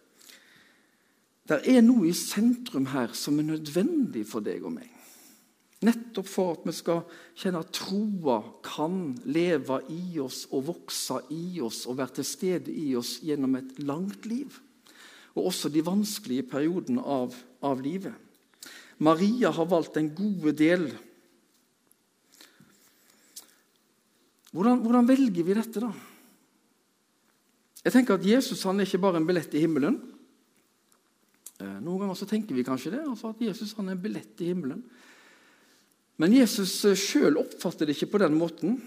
Det 1.51 1.65
er 1.67 1.81
noe 1.83 2.07
i 2.07 2.15
sentrum 2.15 2.85
her 2.93 3.11
som 3.17 3.39
er 3.41 3.49
nødvendig 3.49 4.23
for 4.29 4.43
deg 4.45 4.63
og 4.63 4.77
meg. 4.77 4.87
Nettopp 5.83 6.27
for 6.29 6.53
at 6.53 6.67
vi 6.69 6.73
skal 6.77 7.01
kjenne 7.41 7.59
at 7.65 7.73
troa 7.75 8.37
kan 8.63 9.15
leve 9.25 9.81
i 9.91 10.19
oss 10.21 10.45
og 10.53 10.67
vokse 10.69 11.17
i 11.33 11.59
oss 11.65 11.81
og 11.89 11.97
være 11.97 12.19
til 12.19 12.27
stede 12.29 12.71
i 12.71 12.93
oss 12.95 13.17
gjennom 13.25 13.57
et 13.59 13.81
langt 13.83 14.27
liv. 14.29 14.53
Og 15.35 15.49
også 15.49 15.71
de 15.73 15.83
vanskelige 15.83 16.45
periodene 16.47 17.03
av, 17.03 17.35
av 17.65 17.81
livet. 17.83 18.15
Maria 19.01 19.51
har 19.51 19.67
valgt 19.67 19.97
den 19.97 20.11
gode 20.15 20.53
del. 20.55 20.85
Hvordan, 24.53 24.85
hvordan 24.85 25.09
velger 25.09 25.47
vi 25.49 25.57
dette, 25.57 25.83
da? 25.83 25.91
Jeg 27.81 27.95
tenker 27.97 28.19
at 28.19 28.27
Jesus 28.27 28.63
han 28.69 28.79
er 28.79 28.87
ikke 28.87 29.01
bare 29.01 29.19
en 29.19 29.27
billett 29.27 29.57
i 29.57 29.65
himmelen. 29.65 29.97
Eh, 31.61 31.77
noen 31.83 32.01
ganger 32.01 32.17
så 32.17 32.27
tenker 32.29 32.57
vi 32.57 32.65
kanskje 32.65 32.95
det, 32.95 33.03
altså 33.05 33.31
at 33.31 33.41
Jesus 33.43 33.75
han 33.77 33.91
er 33.91 33.97
en 33.97 34.01
billett 34.01 34.41
i 34.41 34.49
himmelen. 34.49 34.81
Men 36.21 36.33
Jesus 36.33 36.73
eh, 36.89 36.97
sjøl 36.97 37.37
oppfatter 37.41 37.85
det 37.85 37.95
ikke 37.97 38.13
på 38.15 38.21
den 38.23 38.37
måten. 38.39 38.79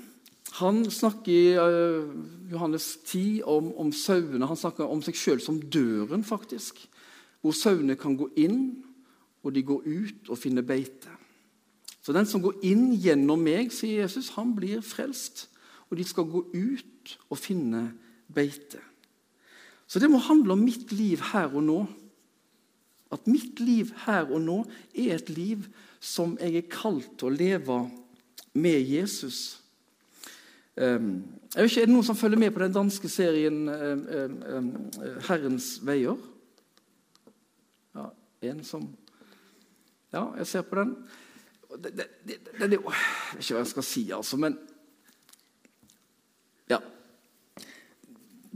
Han 0.60 0.84
snakker 0.86 1.32
i 1.32 1.56
uh, 1.58 2.04
Johannes 2.52 2.92
10 3.08 3.42
om, 3.50 3.72
om 3.80 3.88
sauene. 3.90 4.46
Han 4.46 4.58
snakker 4.58 4.86
om 4.86 5.00
seg 5.02 5.16
sjøl 5.18 5.40
som 5.42 5.58
døren, 5.58 6.22
faktisk. 6.22 6.78
Hvor 7.42 7.56
sauene 7.58 7.96
kan 7.98 8.14
gå 8.18 8.28
inn, 8.38 8.60
og 9.42 9.56
de 9.56 9.64
går 9.66 9.82
ut 9.82 10.30
og 10.30 10.38
finner 10.38 10.62
beite. 10.66 11.10
Så 12.04 12.14
den 12.14 12.28
som 12.28 12.42
går 12.44 12.60
inn 12.68 12.92
gjennom 13.02 13.42
meg, 13.42 13.72
sier 13.74 14.04
Jesus, 14.04 14.30
han 14.36 14.52
blir 14.54 14.84
frelst. 14.84 15.48
Og 15.90 15.98
de 15.98 16.06
skal 16.06 16.28
gå 16.30 16.44
ut 16.54 17.16
og 17.26 17.40
finne 17.40 17.88
beite. 18.30 18.78
Så 19.90 19.98
det 19.98 20.10
må 20.12 20.22
handle 20.22 20.54
om 20.54 20.62
mitt 20.64 20.92
liv 20.94 21.22
her 21.32 21.50
og 21.50 21.64
nå. 21.66 21.80
At 23.14 23.28
mitt 23.30 23.60
liv 23.62 23.92
her 24.04 24.26
og 24.26 24.42
nå 24.42 24.60
er 24.92 25.14
et 25.16 25.30
liv 25.30 25.68
som 26.04 26.34
jeg 26.40 26.58
er 26.58 26.70
kalt 26.72 27.14
til 27.18 27.30
å 27.30 27.36
leve 27.36 27.78
med 28.54 28.82
Jesus. 28.90 29.60
Vet 30.74 31.70
ikke, 31.70 31.80
Er 31.80 31.86
det 31.86 31.94
noen 31.94 32.06
som 32.06 32.18
følger 32.18 32.38
med 32.38 32.50
på 32.50 32.62
den 32.64 32.74
danske 32.74 33.08
serien 33.08 33.68
um, 33.68 34.06
um, 34.58 34.70
'Herrens 35.22 35.78
veier'? 35.86 36.18
Ja, 37.94 38.08
en 38.42 38.64
som 38.64 38.88
Ja, 40.12 40.28
jeg 40.36 40.46
ser 40.46 40.62
på 40.62 40.74
den. 40.78 40.96
Det, 41.82 41.86
er 41.86 41.96
det, 41.96 42.06
jeg 42.58 42.70
vet 42.70 42.78
ikke 43.38 43.54
hva 43.54 43.58
jeg 43.58 43.66
skal 43.66 43.82
si, 43.82 44.10
altså, 44.10 44.36
men 44.36 44.58
Ja. 46.70 46.78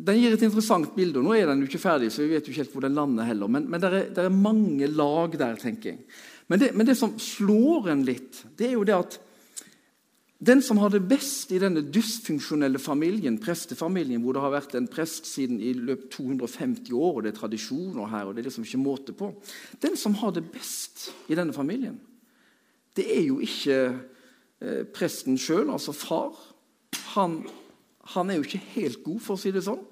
Den 0.09 0.19
gir 0.23 0.33
et 0.33 0.43
interessant 0.47 0.95
bilde. 0.97 1.21
og 1.21 1.29
Nå 1.29 1.37
er 1.37 1.51
den 1.51 1.63
jo 1.63 1.69
ikke 1.69 1.83
ferdig, 1.83 2.11
så 2.15 2.25
vi 2.25 2.33
vet 2.33 2.47
jo 2.47 2.55
ikke 2.55 2.65
helt 2.65 2.75
hvor 2.75 2.87
den 2.87 2.97
lander 2.97 3.29
heller. 3.29 3.51
Men, 3.53 3.69
men 3.69 3.83
det, 3.83 3.93
er, 3.93 4.23
er, 4.25 4.33
mange 4.33 4.89
lag 4.89 5.35
der, 5.37 5.59
tenker 5.61 5.93
jeg. 5.93 6.05
Men 6.49 6.63
det, 6.63 6.71
men 6.73 6.89
det 6.89 6.97
som 6.97 7.13
slår 7.21 7.91
en 7.93 8.07
litt, 8.09 8.41
det 8.57 8.71
er 8.71 8.79
jo 8.79 8.87
det 8.89 8.97
at 8.97 9.19
den 10.39 10.63
som 10.63 10.79
har 10.79 10.93
det 10.95 11.03
best 11.11 11.51
i 11.51 11.59
denne 11.59 11.83
dysfunksjonelle 11.83 12.79
familien, 12.79 13.41
prestefamilien, 13.43 14.23
hvor 14.23 14.37
det 14.37 14.45
har 14.45 14.53
vært 14.55 14.77
en 14.79 14.87
prest 14.91 15.27
siden 15.27 15.59
i 15.59 15.73
løpet 15.75 16.13
250 16.15 16.93
år, 16.95 17.17
og 17.17 17.25
det 17.25 17.33
er 17.33 17.41
tradisjoner 17.41 18.13
her, 18.13 18.29
og 18.29 18.37
det 18.37 18.45
er 18.45 18.47
liksom 18.47 18.67
ikke 18.69 18.81
måte 18.81 19.17
på 19.19 19.33
Den 19.83 19.99
som 19.99 20.15
har 20.23 20.31
det 20.37 20.47
best 20.53 21.09
i 21.27 21.35
denne 21.35 21.53
familien, 21.53 21.99
det 22.95 23.07
er 23.19 23.25
jo 23.27 23.41
ikke 23.43 23.81
eh, 24.63 24.85
presten 24.95 25.37
sjøl, 25.39 25.73
altså 25.75 25.93
far. 25.95 26.39
Han, 27.17 27.41
han, 28.15 28.31
er 28.31 28.39
jo 28.39 28.47
ikke 28.47 28.65
helt 28.79 29.03
god, 29.05 29.21
for 29.27 29.35
å 29.35 29.43
si 29.43 29.53
det 29.55 29.67
sånn. 29.67 29.83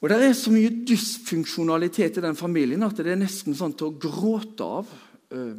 Og 0.00 0.08
Det 0.08 0.18
er 0.22 0.32
så 0.32 0.52
mye 0.54 0.70
dysfunksjonalitet 0.86 2.20
i 2.20 2.22
den 2.22 2.36
familien 2.38 2.82
at 2.86 2.96
det 2.96 3.12
er 3.12 3.18
nesten 3.18 3.56
sånn 3.58 3.74
til 3.74 3.90
å 3.90 3.98
gråte 3.98 4.64
av. 4.64 4.92
Eh, 5.34 5.56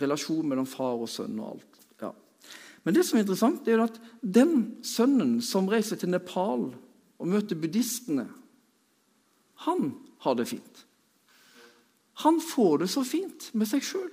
relasjon 0.00 0.48
mellom 0.48 0.66
far 0.66 0.96
og 0.96 1.10
sønn 1.10 1.36
og 1.38 1.50
alt. 1.52 1.72
Men 2.84 2.96
det 2.96 3.04
som 3.06 3.18
er 3.18 3.24
interessant, 3.24 3.68
er 3.68 3.84
at 3.84 3.98
den 4.22 4.78
sønnen 4.86 5.36
som 5.44 5.68
reiser 5.70 6.00
til 6.00 6.10
Nepal 6.10 6.70
og 6.72 7.28
møter 7.30 7.58
buddhistene, 7.58 8.26
han 9.66 9.92
har 10.24 10.38
det 10.38 10.48
fint. 10.50 10.80
Han 12.26 12.40
får 12.42 12.82
det 12.82 12.90
så 12.90 13.04
fint 13.06 13.50
med 13.54 13.70
seg 13.70 13.84
sjøl. 13.86 14.10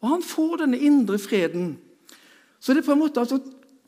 Og 0.00 0.12
han 0.12 0.24
får 0.24 0.60
denne 0.62 0.80
indre 0.84 1.18
freden. 1.20 1.74
Så 2.60 2.72
det 2.72 2.82
er 2.82 2.88
på 2.88 2.94
en 2.96 3.02
måte 3.02 3.24
altså, 3.24 3.40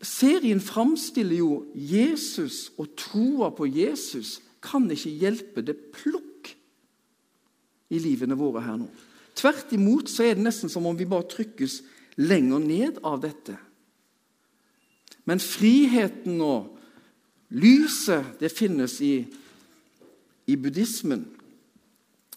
Serien 0.03 0.61
framstiller 0.61 1.37
jo 1.37 1.51
Jesus 1.77 2.73
og 2.81 2.91
troa 2.99 3.53
på 3.55 3.69
Jesus 3.69 4.41
kan 4.63 4.87
ikke 4.91 5.17
hjelpe 5.23 5.65
det 5.67 5.77
plukk 5.95 6.53
i 7.93 8.01
livene 8.01 8.39
våre 8.39 8.63
her 8.65 8.79
nå. 8.81 8.89
Tvert 9.37 9.73
imot 9.75 10.11
så 10.13 10.27
er 10.27 10.37
det 10.37 10.45
nesten 10.47 10.71
som 10.73 10.87
om 10.87 10.97
vi 10.97 11.09
bare 11.09 11.29
trykkes 11.29 11.81
lenger 12.21 12.63
ned 12.63 13.01
av 13.07 13.21
dette. 13.23 13.57
Men 15.25 15.41
friheten 15.41 16.41
og 16.45 16.73
lyset, 17.55 18.37
det 18.41 18.53
finnes 18.53 18.99
i, 19.05 19.15
i 20.51 20.57
buddhismen. 20.59 21.25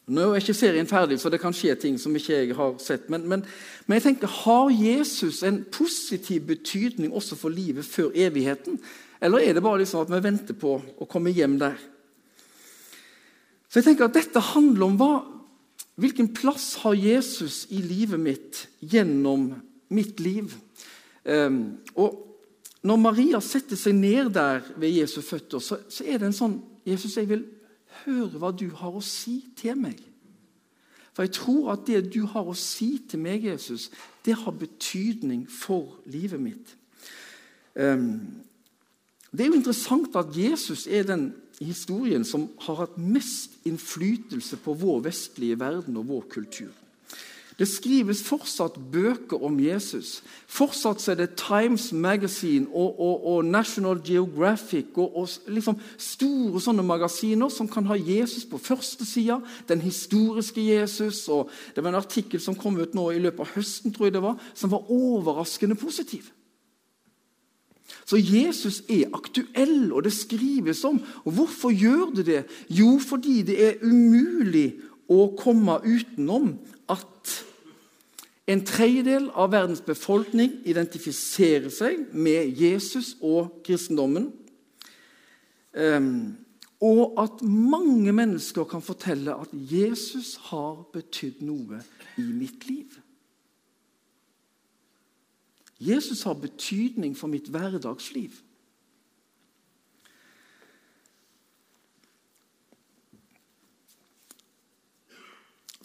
Nå 0.06 0.28
er 0.30 0.38
ikke 0.44 0.54
serien 0.54 0.88
ferdig, 0.88 1.18
så 1.18 1.32
det 1.34 1.40
kan 1.42 1.56
skje 1.56 1.74
ting 1.82 1.96
som 1.98 2.14
ikke 2.14 2.36
jeg 2.36 2.58
har 2.58 2.76
sett. 2.84 3.08
Men, 3.10 3.24
men, 3.26 3.42
men, 3.88 3.96
jeg 3.98 4.06
tenker, 4.06 4.30
har 4.44 4.70
Jesus 4.70 5.42
en 5.44 5.64
positiv 5.74 6.46
betydning 6.52 7.14
også 7.14 7.38
for 7.40 7.50
livet 7.50 7.88
før 7.90 8.14
evigheten? 8.14 8.78
Eller 9.22 9.42
er 9.42 9.58
det 9.58 9.64
bare 9.66 9.82
liksom 9.82 10.04
at 10.04 10.14
vi 10.14 10.22
venter 10.22 10.58
på 10.62 10.78
å 10.78 11.10
komme 11.10 11.34
hjem 11.34 11.58
der? 11.64 11.80
Så 13.76 13.82
jeg 13.82 13.90
tenker 13.90 14.06
at 14.08 14.16
Dette 14.16 14.40
handler 14.40 14.86
om 14.88 14.94
hva, 14.96 15.14
Hvilken 16.00 16.30
plass 16.32 16.78
har 16.80 16.96
Jesus 16.96 17.66
i 17.76 17.82
livet 17.84 18.20
mitt 18.24 18.62
gjennom 18.80 19.50
mitt 19.92 20.22
liv? 20.24 20.54
Um, 21.28 21.82
og 22.00 22.22
Når 22.88 23.02
Maria 23.04 23.42
setter 23.44 23.76
seg 23.76 23.98
ned 23.98 24.32
der 24.36 24.64
ved 24.80 24.96
Jesus' 24.96 25.28
føtter, 25.28 25.60
så, 25.60 25.82
så, 25.90 26.06
er 26.08 26.22
det 26.22 26.30
en 26.30 26.38
sånn 26.38 26.56
Jesus, 26.88 27.18
jeg 27.18 27.28
vil 27.28 27.44
høre 28.06 28.40
hva 28.40 28.54
du 28.56 28.70
har 28.80 28.96
å 28.96 29.04
si 29.04 29.42
til 29.58 29.76
meg. 29.80 30.00
For 31.12 31.26
jeg 31.26 31.34
tror 31.36 31.72
at 31.74 31.84
det 31.88 32.04
du 32.14 32.22
har 32.32 32.48
å 32.48 32.56
si 32.56 32.94
til 33.10 33.24
meg, 33.26 33.48
Jesus, 33.50 33.90
det 34.24 34.38
har 34.40 34.56
betydning 34.56 35.48
for 35.52 35.98
livet 36.08 36.44
mitt. 36.44 36.76
Um, 37.76 38.46
det 39.38 39.46
er 39.46 39.52
jo 39.52 39.60
interessant 39.60 40.16
at 40.16 40.34
Jesus 40.38 40.86
er 40.88 41.04
den 41.08 41.30
historien 41.60 42.26
som 42.28 42.50
har 42.66 42.82
hatt 42.84 42.98
mest 43.00 43.56
innflytelse 43.68 44.60
på 44.64 44.76
vår 44.80 45.06
vestlige 45.10 45.60
verden 45.60 45.98
og 45.98 46.10
vår 46.10 46.26
kultur. 46.32 46.74
Det 47.56 47.68
skrives 47.72 48.20
fortsatt 48.28 48.76
bøker 48.92 49.40
om 49.48 49.56
Jesus. 49.64 50.18
Fortsatt 50.52 51.06
er 51.08 51.16
det 51.22 51.38
Times 51.40 51.94
Magazine 51.94 52.68
og, 52.68 53.00
og, 53.00 53.28
og 53.32 53.46
National 53.48 54.02
Geographic 54.04 54.92
og, 55.00 55.16
og 55.16 55.30
liksom 55.48 55.80
store 55.96 56.60
sånne 56.60 56.84
magasiner 56.84 57.48
som 57.48 57.70
kan 57.72 57.88
ha 57.88 57.96
Jesus 57.96 58.44
på 58.50 58.60
første 58.60 59.08
sida. 59.08 59.40
Den 59.72 59.86
historiske 59.86 60.60
Jesus. 60.68 61.30
og 61.32 61.48
Det 61.76 61.84
var 61.84 61.94
en 61.94 62.02
artikkel 62.04 62.44
som 62.44 62.60
kom 62.60 62.76
ut 62.76 62.96
nå 62.96 63.14
i 63.14 63.24
løpet 63.24 63.48
av 63.48 63.56
høsten 63.56 63.96
tror 63.96 64.10
jeg 64.10 64.18
det 64.18 64.26
var, 64.28 64.36
som 64.54 64.76
var 64.76 64.92
overraskende 64.92 65.80
positiv. 65.80 66.28
Så 68.06 68.18
Jesus 68.18 68.82
er 68.90 69.14
aktuell, 69.14 69.92
og 69.94 70.04
det 70.06 70.14
skrives 70.14 70.84
om. 70.86 71.02
Og 71.26 71.32
Hvorfor 71.38 71.74
gjør 71.74 72.14
det 72.16 72.26
det? 72.26 72.44
Jo, 72.70 73.00
fordi 73.02 73.42
det 73.46 73.58
er 73.66 73.84
umulig 73.86 74.76
å 75.10 75.28
komme 75.38 75.80
utenom 75.86 76.56
at 76.90 77.36
en 78.46 78.62
tredjedel 78.66 79.32
av 79.34 79.54
verdens 79.56 79.82
befolkning 79.82 80.60
identifiserer 80.70 81.72
seg 81.74 82.12
med 82.14 82.54
Jesus 82.58 83.16
og 83.26 83.64
kristendommen. 83.66 84.30
Um, 85.74 86.38
og 86.86 87.18
at 87.22 87.42
mange 87.42 88.14
mennesker 88.14 88.68
kan 88.70 88.84
fortelle 88.86 89.34
at 89.34 89.50
Jesus 89.54 90.36
har 90.52 90.86
betydd 90.94 91.42
noe 91.46 91.82
i 92.22 92.26
mitt 92.30 92.68
liv. 92.70 93.00
Jesus 95.80 96.24
har 96.24 96.34
betydning 96.40 97.18
for 97.18 97.28
mitt 97.28 97.48
hverdagsliv. 97.52 98.32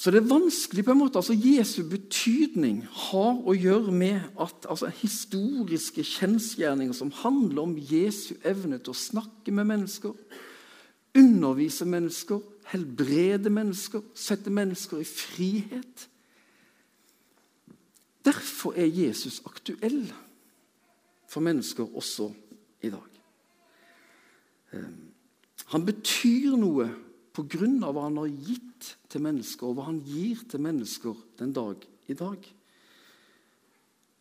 Så 0.01 0.09
det 0.11 0.23
er 0.23 0.31
vanskelig 0.31 0.85
på 0.85 0.95
en 0.95 0.99
måte, 1.03 1.19
altså 1.21 1.35
Jesu 1.37 1.83
betydning 1.85 2.79
har 2.89 3.43
å 3.45 3.53
gjøre 3.53 3.93
med 3.93 4.31
at 4.41 4.65
altså, 4.65 4.89
historiske 5.03 6.05
kjensgjerninger 6.09 6.97
som 6.97 7.11
handler 7.21 7.67
om 7.67 7.75
Jesu 7.77 8.33
evne 8.49 8.79
til 8.81 8.95
å 8.95 8.97
snakke 8.97 9.53
med 9.53 9.69
mennesker, 9.69 10.15
undervise 11.19 11.85
mennesker, 11.85 12.41
helbrede 12.71 13.53
mennesker, 13.53 14.07
sette 14.17 14.49
mennesker 14.49 15.03
i 15.03 15.11
frihet 15.11 16.07
Derfor 18.25 18.77
er 18.77 18.87
Jesus 18.87 19.41
aktuell 19.49 20.05
for 21.31 21.41
mennesker 21.45 21.87
også 21.97 22.31
i 22.83 22.91
dag. 22.93 23.21
Ehm, 24.75 25.11
han 25.71 25.87
betyr 25.87 26.57
noe 26.59 26.89
på 27.33 27.47
grunn 27.49 27.79
av 27.87 27.95
hva 27.95 28.09
han 28.09 28.19
har 28.21 28.31
gitt 28.31 28.95
til 29.11 29.23
mennesker, 29.25 29.69
og 29.71 29.79
hva 29.79 29.89
han 29.89 30.01
gir 30.05 30.43
til 30.51 30.63
mennesker 30.65 31.15
den 31.39 31.55
dag 31.57 31.85
i 32.11 32.17
dag. 32.19 32.49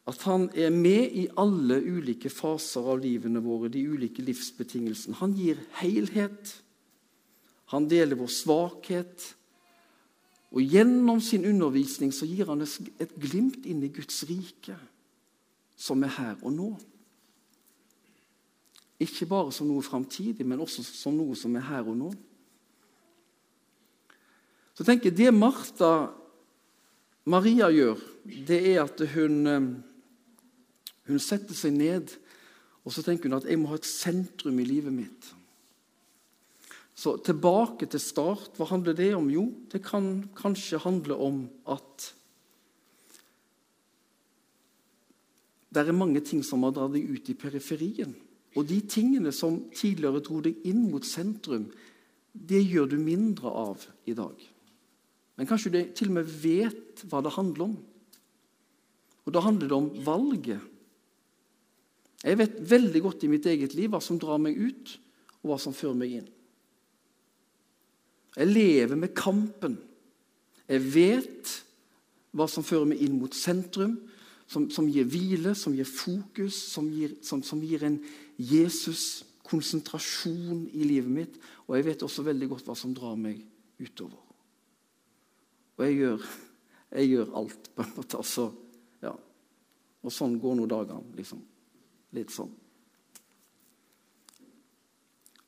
At 0.09 0.23
han 0.25 0.47
er 0.57 0.71
med 0.73 1.17
i 1.17 1.27
alle 1.37 1.77
ulike 1.85 2.31
faser 2.33 2.87
av 2.93 3.01
livene 3.03 3.41
våre, 3.45 3.69
de 3.69 3.83
ulike 3.85 4.23
livsbetingelsene. 4.25 5.17
Han 5.21 5.35
gir 5.37 5.59
helhet. 5.81 6.55
Han 7.73 7.85
deler 7.89 8.17
vår 8.17 8.31
svakhet. 8.33 9.27
Og 10.51 10.61
Gjennom 10.65 11.19
sin 11.21 11.45
undervisning 11.45 12.13
så 12.13 12.25
gir 12.25 12.49
han 12.49 12.63
et 12.65 13.11
glimt 13.21 13.65
inn 13.69 13.83
i 13.85 13.91
Guds 13.93 14.23
rike, 14.29 14.77
som 15.77 16.03
er 16.03 16.15
her 16.15 16.39
og 16.41 16.53
nå. 16.55 16.69
Ikke 18.99 19.29
bare 19.29 19.53
som 19.55 19.69
noe 19.69 19.85
framtidig, 19.85 20.45
men 20.45 20.59
også 20.59 20.83
som 20.83 21.15
noe 21.15 21.37
som 21.37 21.53
er 21.55 21.67
her 21.69 21.87
og 21.87 21.95
nå. 21.99 22.09
Så 24.73 24.83
tenker 24.87 25.11
jeg, 25.11 25.17
Det 25.17 25.33
Martha 25.33 26.09
Maria 27.25 27.69
gjør, 27.69 27.99
det 28.25 28.59
er 28.73 28.83
at 28.83 29.01
hun, 29.13 29.47
eh, 29.47 29.69
hun 31.07 31.19
setter 31.19 31.53
seg 31.53 31.73
ned 31.73 32.15
og 32.89 32.93
så 32.93 33.03
tenker 33.05 33.29
hun 33.29 33.37
at 33.37 33.45
jeg 33.45 33.59
må 33.59 33.69
ha 33.69 33.77
et 33.77 33.87
sentrum 33.87 34.59
i 34.61 34.67
livet 34.67 34.93
mitt. 34.93 35.27
Så 36.99 37.15
tilbake 37.23 37.87
til 37.87 38.01
start. 38.03 38.57
Hva 38.59 38.67
handler 38.73 38.95
det 38.97 39.13
om? 39.15 39.29
Jo, 39.31 39.45
det 39.71 39.79
kan 39.85 40.27
kanskje 40.35 40.81
handle 40.83 41.15
om 41.15 41.43
at 41.69 42.09
det 45.69 45.85
er 45.85 45.95
mange 45.95 46.19
ting 46.25 46.41
som 46.43 46.65
har 46.65 46.73
dratt 46.75 46.95
deg 46.95 47.05
ut 47.07 47.29
i 47.31 47.37
periferien. 47.39 48.15
Og 48.57 48.65
de 48.67 48.79
tingene 48.89 49.31
som 49.35 49.61
tidligere 49.71 50.23
dro 50.25 50.41
deg 50.43 50.65
inn 50.67 50.87
mot 50.89 51.05
sentrum, 51.05 51.69
det 52.33 52.61
gjør 52.65 52.89
du 52.91 52.97
mindre 52.99 53.51
av 53.53 53.85
i 54.09 54.15
dag. 54.17 54.33
Men 55.37 55.47
kanskje 55.47 55.71
du 55.71 55.77
til 55.95 56.09
og 56.09 56.17
med 56.17 56.33
vet 56.41 57.05
hva 57.07 57.21
det 57.23 57.35
handler 57.37 57.69
om. 57.69 57.77
Og 59.23 59.35
da 59.35 59.45
handler 59.45 59.69
det 59.69 59.77
om 59.77 59.87
valget. 60.03 60.65
Jeg 62.25 62.41
vet 62.41 62.59
veldig 62.73 63.03
godt 63.05 63.23
i 63.23 63.31
mitt 63.31 63.47
eget 63.47 63.77
liv 63.77 63.93
hva 63.93 64.01
som 64.03 64.19
drar 64.19 64.41
meg 64.41 64.57
ut, 64.59 64.97
og 65.39 65.53
hva 65.53 65.59
som 65.61 65.75
fører 65.75 65.95
meg 66.01 66.17
inn. 66.17 66.27
Jeg 68.37 68.47
lever 68.47 68.95
med 68.95 69.15
kampen. 69.17 69.79
Jeg 70.69 70.93
vet 70.93 71.65
hva 72.37 72.45
som 72.49 72.63
fører 72.65 72.85
meg 72.91 73.01
inn 73.01 73.19
mot 73.19 73.35
sentrum, 73.35 73.97
som, 74.49 74.69
som 74.73 74.87
gir 74.89 75.05
hvile, 75.09 75.55
som 75.57 75.73
gir 75.77 75.85
fokus, 75.85 76.55
som 76.73 76.89
gir, 76.93 77.09
som, 77.25 77.43
som 77.45 77.61
gir 77.61 77.83
en 77.85 77.99
Jesus-konsentrasjon 78.37 80.69
i 80.73 80.83
livet 80.85 81.11
mitt. 81.13 81.39
Og 81.67 81.75
jeg 81.77 81.85
vet 81.89 82.03
også 82.05 82.23
veldig 82.25 82.47
godt 82.53 82.67
hva 82.69 82.75
som 82.77 82.93
drar 82.97 83.15
meg 83.19 83.35
utover. 83.81 84.21
Og 85.77 85.85
jeg 85.85 85.93
gjør, 86.01 86.19
jeg 86.97 87.05
gjør 87.13 87.27
alt, 87.39 87.63
på 87.75 87.81
en 87.85 87.95
måte. 87.95 88.17
Altså, 88.19 88.43
ja. 89.05 89.13
Og 90.03 90.11
sånn 90.13 90.41
går 90.41 90.53
nå 90.57 90.63
dagene, 90.69 91.15
liksom. 91.17 91.39
Litt 92.17 92.31
sånn. 92.33 92.53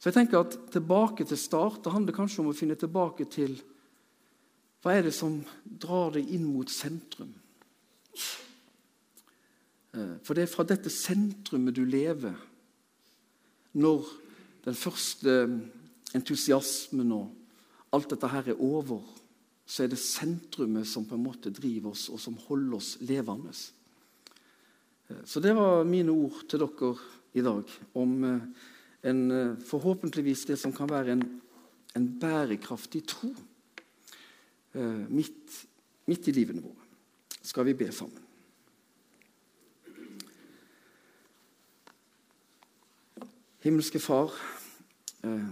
Så 0.02 0.10
jeg 0.10 0.18
tenker 0.18 0.42
at 0.42 0.58
Tilbake 0.74 1.28
til 1.30 1.38
start 1.38 1.84
det 1.86 1.94
handler 1.94 2.16
kanskje 2.16 2.42
om 2.42 2.50
å 2.50 2.58
finne 2.58 2.78
tilbake 2.80 3.28
til 3.30 3.54
hva 4.82 4.96
er 4.98 5.06
det 5.06 5.14
som 5.14 5.36
drar 5.64 6.16
deg 6.16 6.32
inn 6.34 6.48
mot 6.50 6.70
sentrum. 6.74 7.30
Eh, 9.94 10.16
for 10.26 10.34
det 10.34 10.48
er 10.48 10.50
fra 10.50 10.66
dette 10.66 10.90
sentrumet 10.90 11.78
du 11.78 11.84
lever, 11.86 12.34
når 13.78 14.10
den 14.66 14.78
første 14.78 15.36
entusiasmen 16.18 17.14
og 17.14 17.94
alt 17.94 18.10
dette 18.10 18.32
her 18.34 18.50
er 18.56 18.64
over, 18.64 19.06
så 19.70 19.86
er 19.86 19.94
det 19.94 20.02
sentrumet 20.02 20.90
som 20.90 21.06
på 21.06 21.16
en 21.16 21.24
måte 21.24 21.54
driver 21.54 21.94
oss, 21.94 22.10
og 22.10 22.20
som 22.20 22.42
holder 22.48 22.80
oss 22.80 22.96
levende. 23.06 23.54
Eh, 25.14 25.24
så 25.30 25.46
det 25.46 25.54
var 25.54 25.86
mine 25.86 26.10
ord 26.10 26.42
til 26.50 26.66
dere 26.66 26.96
i 27.38 27.46
dag 27.46 27.70
om 28.02 28.24
eh, 28.26 28.70
en, 29.04 29.22
forhåpentligvis 29.66 30.46
det 30.50 30.60
som 30.60 30.74
kan 30.74 30.90
være 30.90 31.16
en, 31.16 31.24
en 31.98 32.08
bærekraftig 32.20 33.04
tro 33.10 33.34
midt, 35.10 35.58
midt 36.08 36.28
i 36.32 36.36
livene 36.36 36.62
våre. 36.64 36.86
Skal 37.42 37.66
vi 37.68 37.74
be 37.76 37.90
sammen? 37.92 38.22
Himmelske 43.62 44.00
Far, 44.02 44.34
eh, 45.22 45.50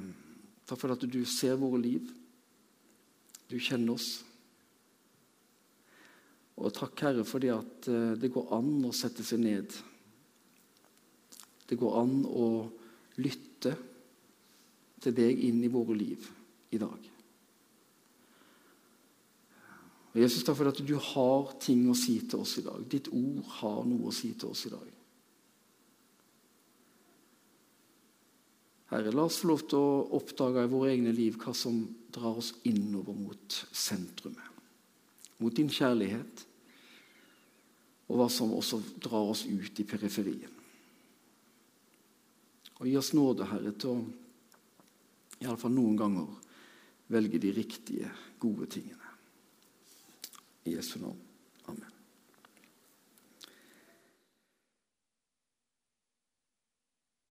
takk 0.66 0.80
for 0.82 0.94
at 0.96 1.04
du 1.06 1.20
ser 1.30 1.60
våre 1.62 1.78
liv. 1.78 2.08
Du 3.50 3.60
kjenner 3.62 3.94
oss. 3.94 4.24
Og 6.58 6.74
takk, 6.74 6.98
Herre, 7.06 7.26
for 7.26 7.38
det 7.38 7.52
at 7.54 7.88
eh, 7.88 8.16
det 8.18 8.32
går 8.34 8.50
an 8.58 8.72
å 8.90 8.94
sette 8.98 9.22
seg 9.22 9.44
ned. 9.44 9.78
Det 11.70 11.78
går 11.78 12.00
an 12.02 12.16
å 12.26 12.48
lytte 13.20 13.76
til 15.00 15.16
deg 15.16 15.46
inn 15.48 15.62
i 15.64 15.72
våre 15.72 15.96
liv 15.98 16.28
i 16.76 16.80
dag. 16.82 17.10
Og 20.10 20.18
Jesus, 20.18 20.44
takk 20.44 20.58
for 20.58 20.72
at 20.72 20.82
du 20.82 20.96
har 20.98 21.52
ting 21.62 21.86
å 21.90 21.98
si 21.98 22.18
til 22.26 22.42
oss 22.42 22.58
i 22.60 22.66
dag. 22.66 22.82
Ditt 22.90 23.12
ord 23.14 23.44
har 23.60 23.84
noe 23.88 24.10
å 24.10 24.16
si 24.16 24.34
til 24.34 24.52
oss 24.52 24.66
i 24.66 24.74
dag. 24.74 24.88
Herre, 28.90 29.14
la 29.14 29.28
oss 29.30 29.38
få 29.44 29.52
lov 29.52 29.66
til 29.70 29.78
å 29.78 30.06
oppdage 30.18 30.66
i 30.66 30.72
våre 30.72 30.96
egne 30.96 31.14
liv 31.14 31.38
hva 31.38 31.54
som 31.54 31.84
drar 32.10 32.40
oss 32.42 32.56
innover 32.66 33.14
mot 33.14 33.60
sentrumet. 33.70 34.48
Mot 35.40 35.56
din 35.56 35.70
kjærlighet, 35.72 36.42
og 38.10 38.18
hva 38.18 38.26
som 38.34 38.56
også 38.58 38.82
drar 38.98 39.30
oss 39.30 39.46
ut 39.46 39.80
i 39.80 39.86
periferien. 39.88 40.59
Og 42.80 42.88
Gi 42.88 42.98
oss 42.98 43.14
nåde, 43.14 43.48
Herre, 43.50 43.74
til 43.76 43.92
å 43.92 45.44
iallfall 45.44 45.74
noen 45.76 45.98
ganger 46.00 46.30
velge 47.12 47.42
de 47.42 47.52
riktige, 47.56 48.12
gode 48.40 48.70
tingene. 48.72 49.16
I 50.68 50.78
Jesu 50.78 51.00
navn. 51.02 51.29